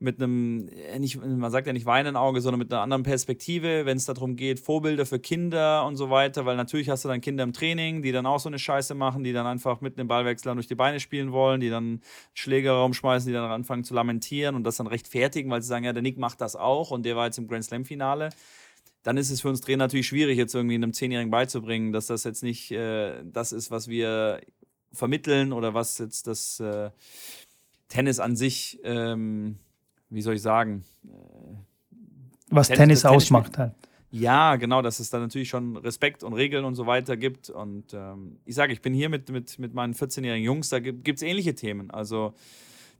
[0.00, 3.84] mit einem, äh, nicht, man sagt ja nicht weinenden Auge, sondern mit einer anderen Perspektive,
[3.84, 7.20] wenn es darum geht, Vorbilder für Kinder und so weiter, weil natürlich hast du dann
[7.20, 10.08] Kinder im Training, die dann auch so eine Scheiße machen, die dann einfach mitten im
[10.08, 12.00] Ballwechsel durch die Beine spielen wollen, die dann
[12.32, 15.92] Schläger rumschmeißen, die dann anfangen zu lamentieren und das dann rechtfertigen, weil sie sagen, ja,
[15.92, 18.30] der Nick macht das auch und der war jetzt im Grand Slam Finale.
[19.02, 22.24] Dann ist es für uns Trainer natürlich schwierig, jetzt irgendwie einem Zehnjährigen beizubringen, dass das
[22.24, 24.40] jetzt nicht äh, das ist, was wir
[24.92, 26.90] vermitteln oder was jetzt das äh,
[27.88, 29.58] Tennis an sich ähm,
[30.10, 31.08] wie soll ich sagen, äh,
[32.50, 33.74] was Tennis, Tennis ausmacht halt.
[34.12, 37.48] Ja, genau, dass es da natürlich schon Respekt und Regeln und so weiter gibt.
[37.48, 41.08] Und ähm, ich sage, ich bin hier mit, mit, mit meinen 14-jährigen Jungs, da gibt
[41.08, 41.92] es ähnliche Themen.
[41.92, 42.34] Also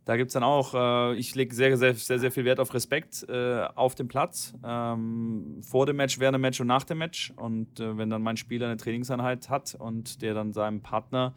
[0.04, 2.72] da gibt es dann auch, äh, ich lege sehr, sehr, sehr, sehr viel Wert auf
[2.74, 6.98] Respekt äh, auf dem Platz, ähm, vor dem Match, während dem Match und nach dem
[6.98, 7.32] Match.
[7.36, 11.34] Und äh, wenn dann mein Spieler eine Trainingseinheit hat und der dann seinem Partner,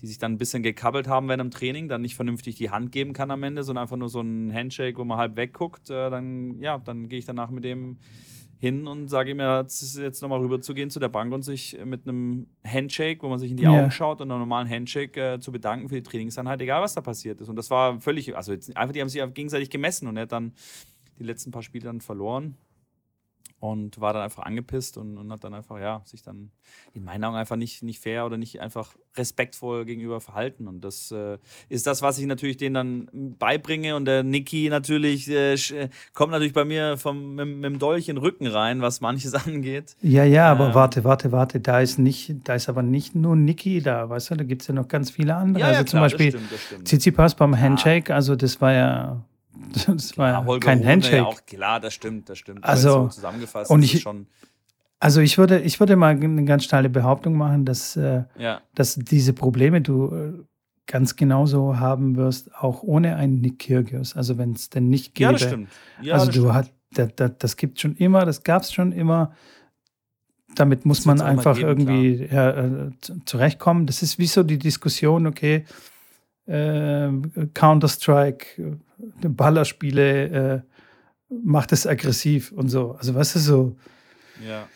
[0.00, 2.92] die sich dann ein bisschen gekabbelt haben während dem Training, dann nicht vernünftig die Hand
[2.92, 6.10] geben kann am Ende, sondern einfach nur so ein Handshake, wo man halb wegguckt, äh,
[6.10, 7.98] dann, ja, dann gehe ich danach mit dem
[8.58, 11.78] hin und sage ihm ja, jetzt nochmal rüber zu gehen zu der Bank und sich
[11.84, 13.70] mit einem Handshake, wo man sich in die ja.
[13.70, 17.00] Augen schaut und einem normalen Handshake äh, zu bedanken für die Trainingseinheit, egal was da
[17.00, 17.48] passiert ist.
[17.48, 20.32] Und das war völlig, also jetzt, einfach, die haben sich gegenseitig gemessen und er hat
[20.32, 20.52] dann
[21.18, 22.56] die letzten paar Spiele dann verloren
[23.58, 26.50] und war dann einfach angepisst und, und, hat dann einfach, ja, sich dann
[26.92, 30.68] in meinen Augen einfach nicht, nicht fair oder nicht einfach respektvoll gegenüber verhalten.
[30.68, 31.38] Und das äh,
[31.70, 33.96] ist das, was ich natürlich denen dann beibringe.
[33.96, 38.10] Und der Niki natürlich äh, äh kommt natürlich bei mir vom, mit, mit, dem Dolch
[38.10, 39.96] in den Rücken rein, was manches angeht.
[40.02, 43.36] Ja, ja, aber ähm, warte, warte, warte, da ist nicht, da ist aber nicht nur
[43.36, 45.60] Niki da, weißt du, da gibt es ja noch ganz viele andere.
[45.62, 46.40] Ja, also ja, klar, zum Beispiel
[46.84, 49.24] Tsitsipas beim Handshake, also das war ja
[49.72, 51.16] Das war ja, kein Rune Handshake.
[51.16, 52.64] Ja auch, klar, das stimmt, das stimmt.
[52.64, 54.26] Also, zusammengefasst und ich, schon.
[54.98, 58.62] Also ich würde, ich würde mal eine ganz steile Behauptung machen, dass, äh, ja.
[58.74, 60.32] dass diese Probleme du äh,
[60.86, 64.16] ganz genauso haben wirst, auch ohne einen Nick Kyrgios.
[64.16, 65.24] Also wenn es denn nicht gäbe.
[65.24, 65.68] Ja, das stimmt.
[66.00, 68.92] Ja, also das du hast, das, das, das gibt schon immer, das gab es schon
[68.92, 69.32] immer.
[70.54, 72.90] Damit muss man einfach geben, irgendwie äh,
[73.26, 73.86] zurechtkommen.
[73.86, 75.66] Das ist wie so die Diskussion, okay,
[76.46, 77.10] äh,
[77.52, 80.60] Counter-Strike, Ballerspiele, äh,
[81.28, 82.92] macht es aggressiv und so.
[82.92, 83.76] Also weißt du, so
[84.46, 84.68] ja.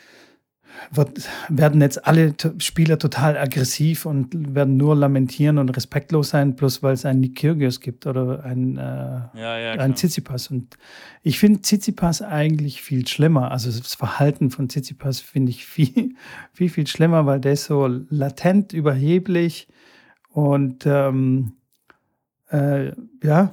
[0.90, 6.82] wird, werden jetzt alle Spieler total aggressiv und werden nur lamentieren und respektlos sein, bloß
[6.82, 10.48] weil es einen Nick Kyrgios gibt oder einen, äh, ja, ja, einen Tsitsipas.
[10.48, 10.76] Und
[11.22, 13.52] ich finde Tsitsipas eigentlich viel schlimmer.
[13.52, 16.14] Also das Verhalten von Tsitsipas finde ich viel,
[16.52, 19.68] viel, viel schlimmer, weil der ist so latent überheblich
[20.32, 21.52] und ähm,
[22.50, 23.52] äh, ja,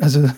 [0.00, 0.28] also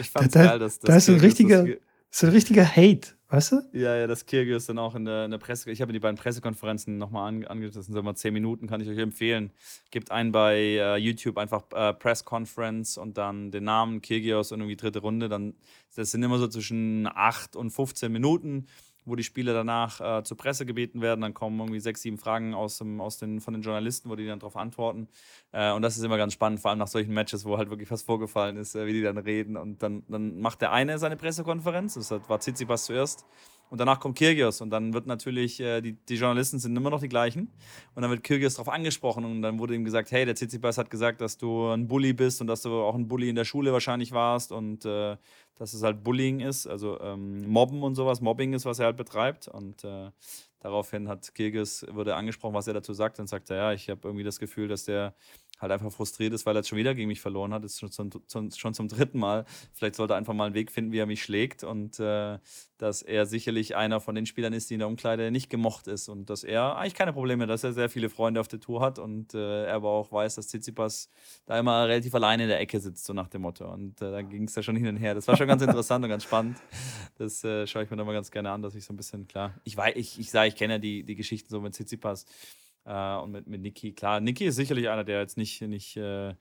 [0.00, 1.66] ich fand's da, geil, dass das da ist ein richtiger,
[2.10, 3.62] so ein richtiger Hate, weißt du?
[3.72, 6.16] Ja, ja, das Kyrgios dann auch in der, in der Presse, ich habe die beiden
[6.16, 9.52] Pressekonferenzen nochmal an, angeschaut, sind mal zehn Minuten, kann ich euch empfehlen.
[9.90, 14.60] Gibt einen bei äh, YouTube einfach äh, Press Conference und dann den Namen Kyrgios und
[14.60, 15.54] irgendwie dritte Runde, dann
[15.96, 18.66] das sind immer so zwischen acht und 15 Minuten
[19.10, 21.20] wo die Spieler danach äh, zur Presse gebeten werden.
[21.20, 24.26] Dann kommen irgendwie sechs, sieben Fragen aus, dem, aus den, von den Journalisten, wo die
[24.26, 25.08] dann darauf antworten.
[25.52, 27.90] Äh, und das ist immer ganz spannend, vor allem nach solchen Matches, wo halt wirklich
[27.90, 29.56] was vorgefallen ist, äh, wie die dann reden.
[29.56, 33.26] Und dann, dann macht der eine seine Pressekonferenz, das war Tsitsipas zuerst.
[33.70, 37.00] Und danach kommt Kirgios und dann wird natürlich, äh, die, die Journalisten sind immer noch
[37.00, 37.52] die gleichen.
[37.94, 40.90] Und dann wird Kirgios darauf angesprochen und dann wurde ihm gesagt, hey, der Tsitsipas hat
[40.90, 43.72] gesagt, dass du ein Bully bist und dass du auch ein Bully in der Schule
[43.72, 45.16] wahrscheinlich warst und äh,
[45.60, 48.96] dass es halt Bullying ist, also ähm, Mobben und sowas, Mobbing ist, was er halt
[48.96, 49.46] betreibt.
[49.46, 50.10] Und äh,
[50.60, 53.18] daraufhin hat Kirgis, wurde angesprochen, was er dazu sagt.
[53.18, 55.14] Dann sagt er, ja, ich habe irgendwie das Gefühl, dass der
[55.60, 57.62] halt einfach frustriert ist, weil er jetzt schon wieder gegen mich verloren hat.
[57.64, 59.44] Das ist schon zum, schon zum dritten Mal.
[59.74, 62.38] Vielleicht sollte er einfach mal einen Weg finden, wie er mich schlägt und äh,
[62.78, 66.08] dass er sicherlich einer von den Spielern ist, die in der Umkleide nicht gemocht ist
[66.08, 68.98] und dass er eigentlich keine Probleme, dass er sehr viele Freunde auf der Tour hat
[68.98, 71.10] und äh, er aber auch weiß, dass Tsitsipas
[71.44, 73.70] da immer relativ alleine in der Ecke sitzt, so nach dem Motto.
[73.70, 75.14] Und äh, da ging es ja schon hin und her.
[75.14, 76.58] Das war schon ganz interessant und ganz spannend.
[77.18, 79.26] Das äh, schaue ich mir dann mal ganz gerne an, dass ich so ein bisschen,
[79.26, 82.24] klar, ich weiß, ich, ich sage, ich kenne ja die, die Geschichten so mit Tsitsipas
[82.84, 83.92] äh, und mit, mit Niki.
[83.92, 86.34] Klar, Niki ist sicherlich einer, der jetzt nicht, nicht äh,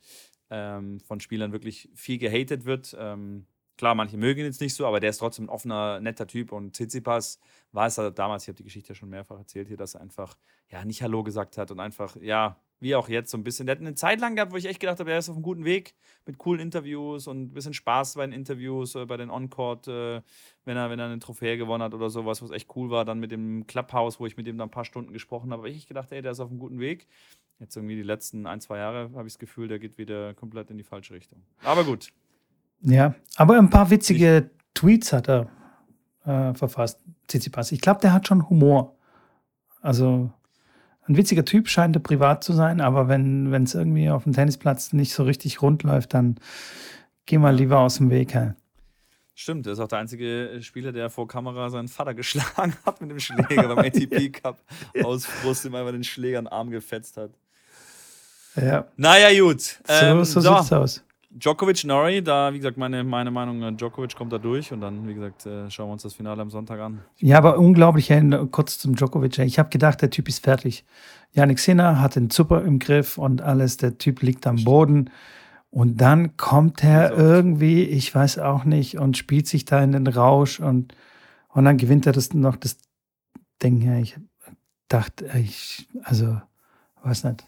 [0.52, 2.96] ähm, von Spielern wirklich viel gehatet wird.
[3.00, 3.46] Ähm,
[3.80, 6.52] klar, manche mögen ihn jetzt nicht so, aber der ist trotzdem ein offener, netter Typ.
[6.52, 7.40] Und Tsitsipas
[7.72, 10.02] war es halt damals, ich habe die Geschichte ja schon mehrfach erzählt hier, dass er
[10.02, 10.38] einfach
[10.68, 13.68] ja nicht Hallo gesagt hat und einfach, ja, wie auch jetzt so ein bisschen.
[13.68, 15.44] Der hat eine Zeit lang gehabt, wo ich echt gedacht habe, er ist auf einem
[15.44, 19.30] guten Weg mit coolen Interviews und ein bisschen Spaß bei den Interviews, äh, bei den
[19.30, 20.22] On-Court, äh,
[20.66, 23.06] wenn, er, wenn er eine Trophäe gewonnen hat oder sowas, was echt cool war.
[23.06, 25.70] Dann mit dem Clubhouse, wo ich mit ihm dann ein paar Stunden gesprochen habe, habe
[25.70, 27.08] ich gedacht, ey, der ist auf einem guten Weg.
[27.60, 30.70] Jetzt irgendwie die letzten ein, zwei Jahre habe ich das Gefühl, der geht wieder komplett
[30.70, 31.44] in die falsche Richtung.
[31.64, 32.12] Aber gut.
[32.82, 35.48] Ja, aber ein paar witzige ich Tweets hat er
[36.26, 37.72] äh, verfasst, Tsitsipas.
[37.72, 38.96] Ich glaube, der hat schon Humor.
[39.82, 40.32] Also
[41.08, 44.94] ein witziger Typ scheint er privat zu sein, aber wenn es irgendwie auf dem Tennisplatz
[44.94, 46.36] nicht so richtig rund läuft, dann
[47.26, 48.34] geh mal lieber aus dem Weg.
[48.34, 48.52] Hey.
[49.34, 53.10] Stimmt, er ist auch der einzige Spieler, der vor Kamera seinen Vater geschlagen hat mit
[53.10, 54.60] dem Schläger beim ATP Cup
[55.04, 57.32] aus Frust, ihm einfach den Schläger in den Arm gefetzt hat.
[58.56, 58.88] Ja.
[58.98, 59.80] Naja, gut.
[59.88, 61.04] Ähm, so, so, so sieht's aus.
[61.32, 65.08] Djokovic, Norrie, da, wie gesagt, meine, meine Meinung, äh, Djokovic kommt da durch und dann,
[65.08, 67.02] wie gesagt, äh, schauen wir uns das Finale am Sonntag an.
[67.18, 68.12] Ja, aber unglaublich,
[68.52, 69.38] kurz zum Djokovic.
[69.40, 70.86] Ich habe gedacht, der Typ ist fertig.
[71.32, 75.12] Janik Sinner hat den Super im Griff und alles, der Typ liegt am Boden.
[75.70, 80.08] Und dann kommt er irgendwie, ich weiß auch nicht, und spielt sich da in den
[80.08, 80.96] Rausch und,
[81.50, 82.80] und dann gewinnt er das noch das
[83.62, 84.00] Ding.
[84.00, 84.18] Ich
[84.88, 86.42] dachte, ich, also,
[87.04, 87.46] weiß nicht.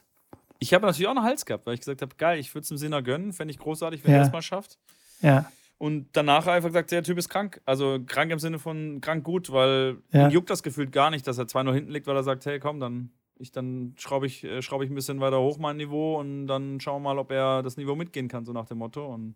[0.64, 2.68] Ich habe natürlich auch einen Hals gehabt, weil ich gesagt habe, geil, ich würde es
[2.68, 4.20] dem Sinner gönnen, fände ich großartig, wenn ja.
[4.20, 4.78] er es mal schafft.
[5.22, 5.52] Ja.
[5.80, 7.60] Und danach einfach gesagt, der Typ ist krank.
[7.66, 10.28] Also krank im Sinne von krank gut, weil ja.
[10.28, 12.46] ihn juckt das gefühlt gar nicht, dass er zwei nur hinten liegt, weil er sagt,
[12.46, 15.78] hey, komm, dann ich dann schraube ich, äh, schraub ich ein bisschen weiter hoch mein
[15.78, 18.78] Niveau und dann schauen wir mal, ob er das Niveau mitgehen kann, so nach dem
[18.78, 19.12] Motto.
[19.12, 19.34] Und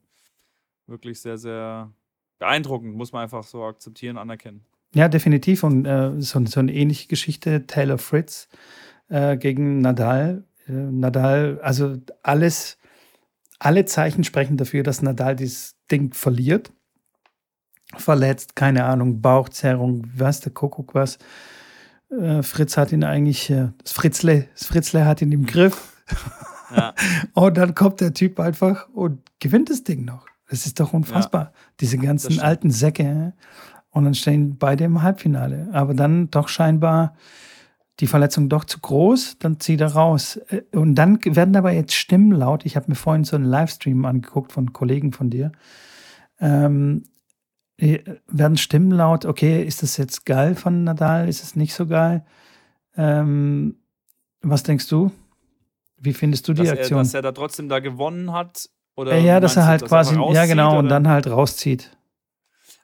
[0.85, 1.91] wirklich sehr, sehr
[2.37, 4.63] beeindruckend, muss man einfach so akzeptieren, anerkennen.
[4.93, 5.63] Ja, definitiv.
[5.63, 8.47] Und äh, so, so eine ähnliche Geschichte, Taylor Fritz
[9.09, 12.77] äh, gegen Nadal Nadal, also alles,
[13.59, 16.71] alle Zeichen sprechen dafür, dass Nadal dieses Ding verliert.
[17.95, 21.17] Verletzt, keine Ahnung, Bauchzerrung, was der Kuckuck was.
[22.09, 25.93] Äh, Fritz hat ihn eigentlich, äh, das Fritzle, das Fritzle hat ihn im Griff.
[26.75, 26.93] Ja.
[27.33, 30.25] und dann kommt der Typ einfach und gewinnt das Ding noch.
[30.49, 31.41] Das ist doch unfassbar.
[31.41, 33.33] Ja, Diese ganzen alten Säcke.
[33.89, 35.69] Und dann stehen beide im Halbfinale.
[35.71, 37.15] Aber dann doch scheinbar
[37.99, 40.37] die Verletzung doch zu groß, dann zieht er raus.
[40.49, 42.65] Äh, und dann werden aber jetzt Stimmen laut.
[42.65, 45.51] Ich habe mir vorhin so einen Livestream angeguckt von Kollegen von dir.
[46.39, 47.03] Ähm,
[47.77, 51.27] äh, werden Stimmen laut, okay, ist das jetzt geil von Nadal?
[51.27, 52.25] Ist es nicht so geil?
[52.97, 53.77] Ähm,
[54.41, 55.11] was denkst du?
[55.97, 56.99] Wie findest du die dass Aktion?
[56.99, 58.69] Er, dass er da trotzdem da gewonnen hat?
[58.95, 60.79] Oder ja, dass er halt du, quasi, ja genau, oder?
[60.79, 61.94] und dann halt rauszieht.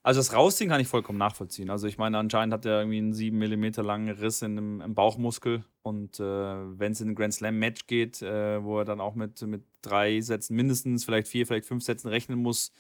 [0.04, 1.70] Also das Rausziehen kann ich vollkommen nachvollziehen.
[1.70, 4.96] Also ich meine, anscheinend hat er irgendwie einen 7 mm langen Riss in dem, im
[4.96, 5.64] Bauchmuskel.
[5.84, 9.42] Und äh, wenn es in ein Grand Slam-Match geht, äh, wo er dann auch mit,
[9.44, 12.72] mit drei Sätzen mindestens, vielleicht vier, vielleicht fünf Sätzen rechnen muss,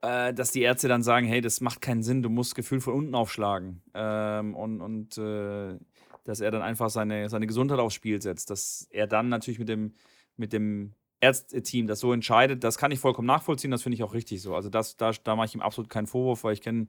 [0.00, 2.94] äh, dass die Ärzte dann sagen, hey, das macht keinen Sinn, du musst Gefühl von
[2.94, 3.82] unten aufschlagen.
[3.92, 5.76] Ähm, und und äh,
[6.24, 8.50] dass er dann einfach seine, seine Gesundheit aufs Spiel setzt.
[8.50, 9.94] Dass er dann natürlich mit dem,
[10.36, 14.14] mit dem Ärzteteam das so entscheidet, das kann ich vollkommen nachvollziehen, das finde ich auch
[14.14, 14.54] richtig so.
[14.54, 16.86] Also das, da, da mache ich ihm absolut keinen Vorwurf, weil ich kenne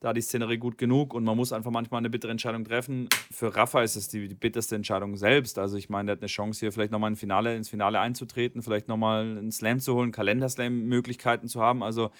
[0.00, 3.08] da die Szenerie gut genug und man muss einfach manchmal eine bittere Entscheidung treffen.
[3.30, 5.58] Für Rafa ist es die, die bitterste Entscheidung selbst.
[5.58, 8.62] Also ich meine, der hat eine Chance hier vielleicht nochmal ein Finale, ins Finale einzutreten,
[8.62, 11.82] vielleicht nochmal einen Slam zu holen, Kalenderslam-Möglichkeiten zu haben.
[11.82, 12.10] Also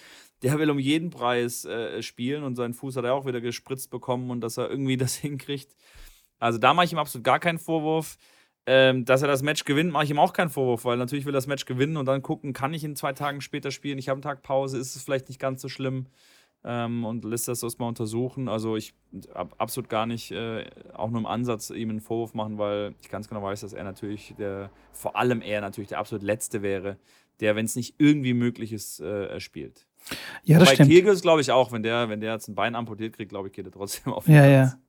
[0.41, 3.89] der will um jeden Preis äh, spielen und seinen Fuß hat er auch wieder gespritzt
[3.89, 5.75] bekommen und dass er irgendwie das hinkriegt.
[6.39, 8.17] Also da mache ich ihm absolut gar keinen Vorwurf.
[8.65, 11.33] Ähm, dass er das Match gewinnt, mache ich ihm auch keinen Vorwurf, weil natürlich will
[11.33, 14.07] er das Match gewinnen und dann gucken, kann ich in zwei Tagen später spielen, ich
[14.07, 16.05] habe einen Tag Pause, ist es vielleicht nicht ganz so schlimm
[16.63, 18.47] ähm, und lässt das erstmal untersuchen.
[18.47, 18.93] Also ich
[19.35, 23.09] habe absolut gar nicht, äh, auch nur im Ansatz, ihm einen Vorwurf machen, weil ich
[23.09, 26.97] ganz genau weiß, dass er natürlich der, vor allem er natürlich der absolut Letzte wäre,
[27.41, 29.85] der, wenn es nicht irgendwie möglich ist, äh, spielt.
[30.43, 30.89] Ja, das Bei stimmt.
[30.89, 33.53] Kegels glaube ich auch, wenn der, wenn der jetzt ein Bein amputiert kriegt, glaube ich,
[33.53, 34.71] geht er trotzdem auf den Ja, Platz.
[34.73, 34.79] ja.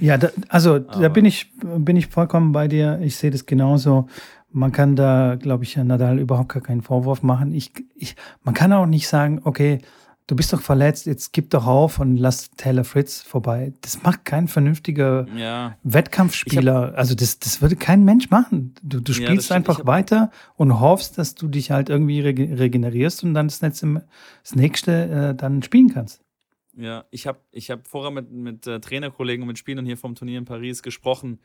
[0.00, 3.00] Ja, da, also Aber da bin ich, bin ich vollkommen bei dir.
[3.02, 4.06] Ich sehe das genauso.
[4.50, 7.52] Man kann da, glaube ich, Nadal überhaupt gar keinen Vorwurf machen.
[7.52, 9.80] Ich, ich, man kann auch nicht sagen, okay,
[10.26, 13.72] du bist doch verletzt, jetzt gib doch auf und lass Taylor Fritz vorbei.
[13.82, 15.76] Das macht kein vernünftiger ja.
[15.82, 16.88] Wettkampfspieler.
[16.88, 18.74] Hab, also das, das würde kein Mensch machen.
[18.82, 23.34] Du, du spielst ja, einfach weiter und hoffst, dass du dich halt irgendwie regenerierst und
[23.34, 24.06] dann das nächste,
[24.42, 26.25] das nächste äh, dann spielen kannst.
[26.76, 30.14] Ja, ich habe ich hab vorher mit, mit äh, Trainerkollegen und mit Spielern hier vom
[30.14, 31.40] Turnier in Paris gesprochen,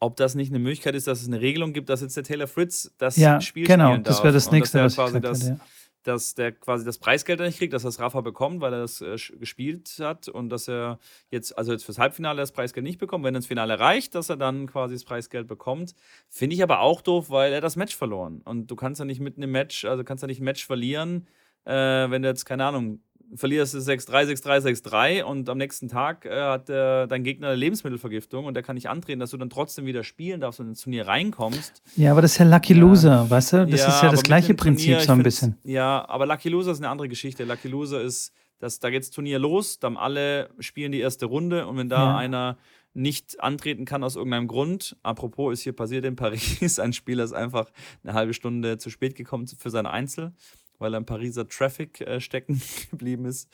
[0.00, 2.46] ob das nicht eine Möglichkeit ist, dass es eine Regelung gibt, dass jetzt der Taylor
[2.46, 4.14] Fritz das ja, Spiel genau, spielen darf.
[4.14, 5.60] das wäre das nächste, was quasi das, hatte, ja.
[6.02, 9.16] dass der quasi das Preisgeld nicht kriegt, dass das Rafa bekommt, weil er das äh,
[9.38, 10.98] gespielt hat und dass er
[11.30, 14.28] jetzt, also jetzt fürs Halbfinale das Preisgeld nicht bekommt, wenn er ins Finale reicht, dass
[14.28, 15.94] er dann quasi das Preisgeld bekommt.
[16.28, 18.42] Finde ich aber auch doof, weil er das Match verloren.
[18.44, 21.26] Und du kannst ja nicht mitten im Match, also kannst ja nicht ein Match verlieren,
[21.64, 23.00] äh, wenn du jetzt, keine Ahnung,
[23.34, 27.56] verlierst du 6-3, 6-3, 6-3 und am nächsten Tag äh, hat äh, dein Gegner eine
[27.56, 30.82] Lebensmittelvergiftung und der kann nicht antreten, dass du dann trotzdem wieder spielen darfst und ins
[30.82, 31.82] Turnier reinkommst.
[31.96, 33.66] Ja, aber das ist ja Lucky Loser, weißt du?
[33.66, 35.58] Das ja, ist ja das gleiche Prinzip Turnier, so ein bisschen.
[35.64, 37.44] Ja, aber Lucky Loser ist eine andere Geschichte.
[37.44, 41.76] Lucky Loser ist, dass da geht's Turnier los, dann alle spielen die erste Runde und
[41.76, 42.16] wenn da ja.
[42.16, 42.56] einer
[42.96, 44.96] nicht antreten kann aus irgendeinem Grund.
[45.02, 47.70] Apropos ist hier passiert in Paris, ein Spieler ist einfach
[48.02, 50.32] eine halbe Stunde zu spät gekommen für sein Einzel,
[50.78, 52.60] weil er im Pariser Traffic äh, stecken
[52.90, 53.48] geblieben ist.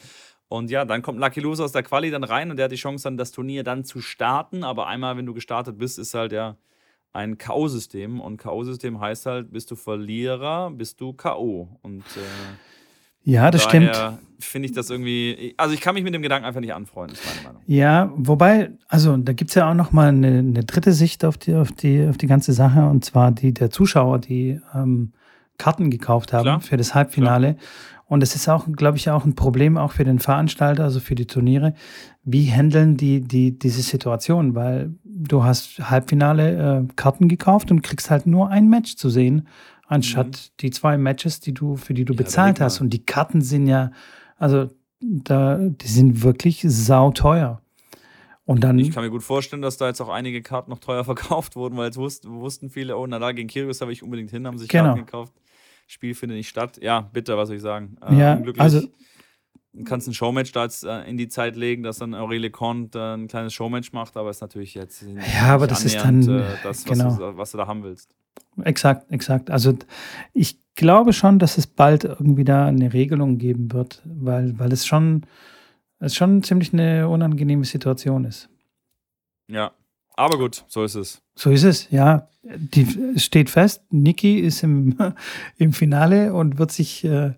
[0.48, 2.76] Und ja, dann kommt Lucky Loser aus der Quali dann rein und der hat die
[2.76, 6.32] Chance dann das Turnier dann zu starten, aber einmal wenn du gestartet bist, ist halt
[6.32, 6.56] ja
[7.12, 11.68] ein K.O.-System und K.O.-System heißt halt, bist du Verlierer, bist du K.O.
[11.82, 13.96] Und äh, ja, das stimmt.
[14.40, 17.24] Finde ich das irgendwie, also ich kann mich mit dem Gedanken einfach nicht anfreunden, ist
[17.24, 17.62] meine Meinung.
[17.66, 21.38] Ja, wobei, also da gibt es ja auch noch mal eine, eine, dritte Sicht auf
[21.38, 25.12] die, auf, die, auf die ganze Sache und zwar die der Zuschauer, die ähm,
[25.62, 26.60] Karten gekauft haben Klar.
[26.60, 27.54] für das Halbfinale.
[27.54, 27.66] Klar.
[28.06, 31.14] Und es ist auch, glaube ich, auch ein Problem auch für den Veranstalter, also für
[31.14, 31.74] die Turniere.
[32.24, 34.54] Wie handeln die, die diese Situation?
[34.54, 39.46] Weil du hast Halbfinale äh, Karten gekauft und kriegst halt nur ein Match zu sehen
[39.92, 40.56] anstatt mhm.
[40.60, 42.80] die zwei Matches, die du, für die du ja, bezahlt hast.
[42.80, 43.90] Und die Karten sind ja,
[44.38, 44.68] also
[45.00, 47.60] da, die sind wirklich sauteuer.
[48.44, 51.04] Und dann, ich kann mir gut vorstellen, dass da jetzt auch einige Karten noch teuer
[51.12, 54.30] verkauft wurden, weil jetzt wussten, wussten viele, oh, na da gegen Kyrgios habe ich unbedingt
[54.30, 54.84] hin, haben sich genau.
[54.84, 55.32] Karten gekauft.
[55.92, 56.78] Spiel findet nicht statt.
[56.82, 57.96] Ja, bitte, was soll ich sagen?
[58.08, 58.82] Äh, ja, also
[59.74, 62.98] Du kannst ein Showmatch da jetzt, äh, in die Zeit legen, dass dann Aurelie Conte
[62.98, 66.42] äh, ein kleines Showmatch macht, aber ist natürlich jetzt ja, aber das ist dann äh,
[66.62, 67.16] das, was, genau.
[67.16, 68.14] du, was du da haben willst.
[68.62, 69.50] Exakt, exakt.
[69.50, 69.74] Also
[70.34, 74.86] ich glaube schon, dass es bald irgendwie da eine Regelung geben wird, weil, weil es
[74.86, 75.22] schon,
[76.00, 78.50] es schon ziemlich eine unangenehme Situation ist.
[79.48, 79.72] Ja,
[80.14, 81.22] aber gut, so ist es.
[81.34, 82.28] So ist es, ja.
[82.42, 84.96] Die, es steht fest, Niki ist im,
[85.58, 87.34] im Finale und wird sich äh,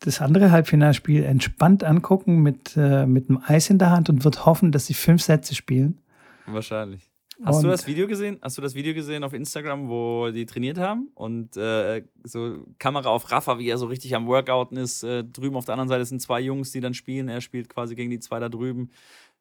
[0.00, 4.46] das andere Halbfinalspiel entspannt angucken mit, äh, mit einem Eis in der Hand und wird
[4.46, 6.00] hoffen, dass sie fünf Sätze spielen.
[6.46, 7.10] Wahrscheinlich.
[7.44, 8.38] Hast und du das Video gesehen?
[8.40, 13.10] Hast du das Video gesehen auf Instagram, wo die trainiert haben und äh, so Kamera
[13.10, 15.02] auf Rafa, wie er so richtig am Workouten ist.
[15.02, 17.28] Äh, drüben auf der anderen Seite sind zwei Jungs, die dann spielen.
[17.28, 18.90] Er spielt quasi gegen die zwei da drüben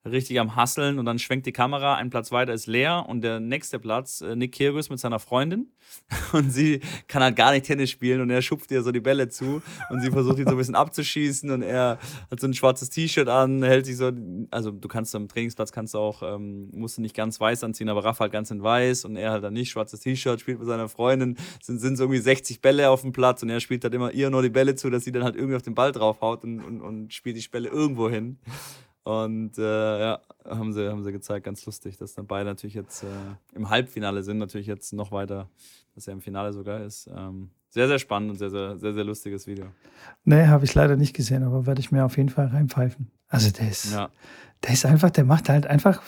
[0.06, 3.40] richtig am Hasseln und dann schwenkt die Kamera, ein Platz weiter ist leer und der
[3.40, 5.72] nächste Platz, äh, Nick Kyrgios mit seiner Freundin
[6.34, 9.30] und sie kann halt gar nicht Tennis spielen und er schupft ihr so die Bälle
[9.30, 11.98] zu und sie versucht ihn so ein bisschen abzuschießen und er
[12.30, 14.12] hat so ein schwarzes T-Shirt an, hält sich so,
[14.52, 17.90] also du kannst am Trainingsplatz kannst du auch, ähm, musst du nicht ganz weiß anziehen,
[17.90, 20.68] aber Raff halt ganz in weiß und er halt dann nicht, schwarzes T-Shirt, spielt mit
[20.68, 23.94] seiner Freundin, sind, sind so irgendwie 60 Bälle auf dem Platz und er spielt halt
[23.94, 26.44] immer ihr nur die Bälle zu, dass sie dann halt irgendwie auf den Ball draufhaut
[26.44, 28.38] und, und, und spielt die Bälle irgendwo hin.
[29.06, 33.04] Und äh, ja, haben sie, haben sie gezeigt, ganz lustig, dass dann beide natürlich jetzt
[33.04, 33.08] äh,
[33.54, 35.48] im Halbfinale sind, natürlich jetzt noch weiter,
[35.94, 37.08] dass er im Finale sogar ist.
[37.16, 39.68] Ähm, sehr, sehr spannend und sehr, sehr, sehr, sehr lustiges Video.
[40.24, 43.12] Nee, habe ich leider nicht gesehen, aber werde ich mir auf jeden Fall reinpfeifen.
[43.28, 44.10] Also der ist, ja.
[44.64, 46.02] der ist einfach, der macht halt einfach,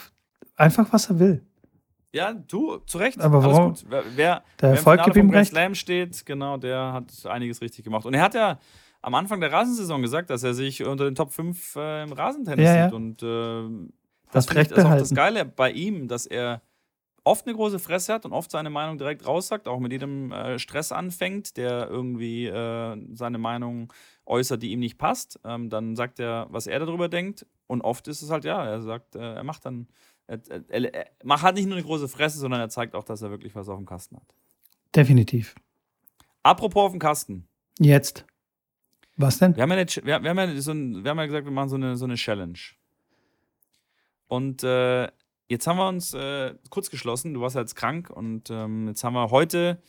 [0.55, 1.45] einfach was er will.
[2.13, 3.21] Ja, du, zu Recht.
[3.21, 3.75] Aber warum?
[3.89, 5.51] Wer, wer, der Erfolg gibt ihm recht.
[5.51, 8.07] Slam steht, genau, der hat einiges richtig gemacht.
[8.07, 8.57] Und er hat ja
[9.01, 12.65] am Anfang der Rasensaison gesagt, dass er sich unter den Top 5 äh, im Rasentennis
[12.65, 12.83] ja, ja.
[12.85, 12.93] sieht.
[12.93, 13.91] Und äh,
[14.31, 16.61] das ist auch das Geile bei ihm, dass er
[17.27, 20.57] oft eine große Fresse hat und oft seine Meinung direkt raussagt, auch mit jedem äh,
[20.59, 23.91] Stress anfängt, der irgendwie äh, seine Meinung
[24.25, 25.39] äußert, die ihm nicht passt.
[25.43, 27.45] Ähm, dann sagt er, was er darüber denkt.
[27.67, 29.87] Und oft ist es halt, ja, er sagt, äh, er macht dann,
[30.27, 33.21] er, er, er macht halt nicht nur eine große Fresse, sondern er zeigt auch, dass
[33.21, 34.35] er wirklich was auf dem Kasten hat.
[34.95, 35.53] Definitiv.
[36.43, 37.47] Apropos auf dem Kasten.
[37.77, 38.25] Jetzt.
[39.17, 39.55] Was denn?
[39.55, 41.51] Wir haben ja, eine, wir, wir, haben ja so ein, wir haben ja gesagt, wir
[41.51, 42.59] machen so eine, so eine Challenge.
[44.27, 45.07] Und äh,
[45.49, 47.33] jetzt haben wir uns äh, kurz geschlossen.
[47.33, 49.81] Du warst ja jetzt krank und ähm, jetzt haben wir heute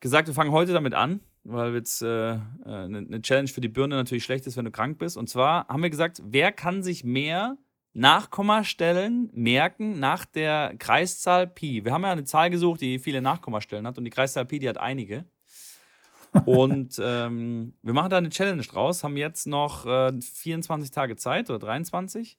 [0.00, 3.68] gesagt, wir fangen heute damit an, weil jetzt äh, äh eine, eine Challenge für die
[3.68, 5.18] Birne natürlich schlecht ist, wenn du krank bist.
[5.18, 7.58] Und zwar haben wir gesagt, wer kann sich mehr
[7.92, 11.84] Nachkommastellen merken nach der Kreiszahl Pi?
[11.84, 14.68] Wir haben ja eine Zahl gesucht, die viele Nachkommastellen hat und die Kreiszahl Pi, die
[14.68, 15.26] hat einige.
[16.46, 21.48] Und ähm, wir machen da eine Challenge draus, haben jetzt noch äh, 24 Tage Zeit
[21.50, 22.38] oder 23.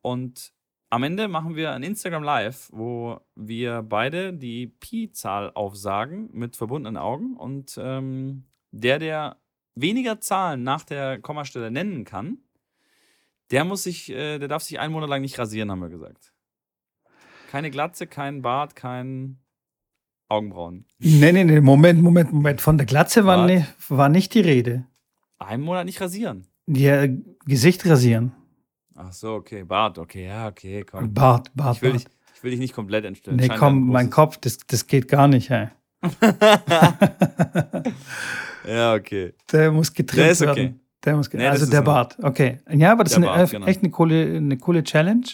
[0.00, 0.52] Und
[0.90, 6.96] am Ende machen wir ein Instagram Live, wo wir beide die Pi-Zahl aufsagen mit verbundenen
[6.96, 7.36] Augen.
[7.36, 9.36] Und ähm, der, der
[9.74, 12.38] weniger Zahlen nach der Kommastelle nennen kann,
[13.50, 16.32] der muss sich, äh, der darf sich einen Monat lang nicht rasieren, haben wir gesagt.
[17.50, 19.38] Keine Glatze, kein Bart, kein
[20.28, 20.86] Augenbrauen.
[20.98, 22.60] Nee, nee, nee, Moment, Moment, Moment.
[22.60, 24.86] Von der Glatze war, ne, war nicht die Rede.
[25.38, 26.46] Einen Monat nicht rasieren.
[26.66, 27.06] Ja,
[27.44, 28.32] Gesicht rasieren.
[28.94, 29.64] Ach so, okay.
[29.64, 31.12] Bart, okay, ja, okay, komm.
[31.12, 31.76] Bart, Bart.
[31.76, 32.04] Ich will, Bart.
[32.04, 33.36] Dich, ich will dich nicht komplett entstellen.
[33.36, 35.68] Nee, komm, mein Kopf, das, das geht gar nicht, ey.
[38.68, 39.34] ja, okay.
[39.50, 40.56] Der muss getrimmt der ist okay.
[40.56, 40.80] werden.
[41.04, 42.60] Der muss nee, also der Bart, okay.
[42.70, 43.66] Ja, aber das der ist eine, Bart, genau.
[43.66, 45.26] echt eine coole, eine coole Challenge.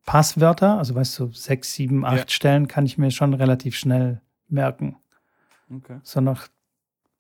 [0.07, 2.29] Passwörter, also weißt du, sechs, sieben, acht Ja.
[2.29, 4.97] Stellen kann ich mir schon relativ schnell merken.
[5.75, 5.99] Okay.
[6.03, 6.49] so noch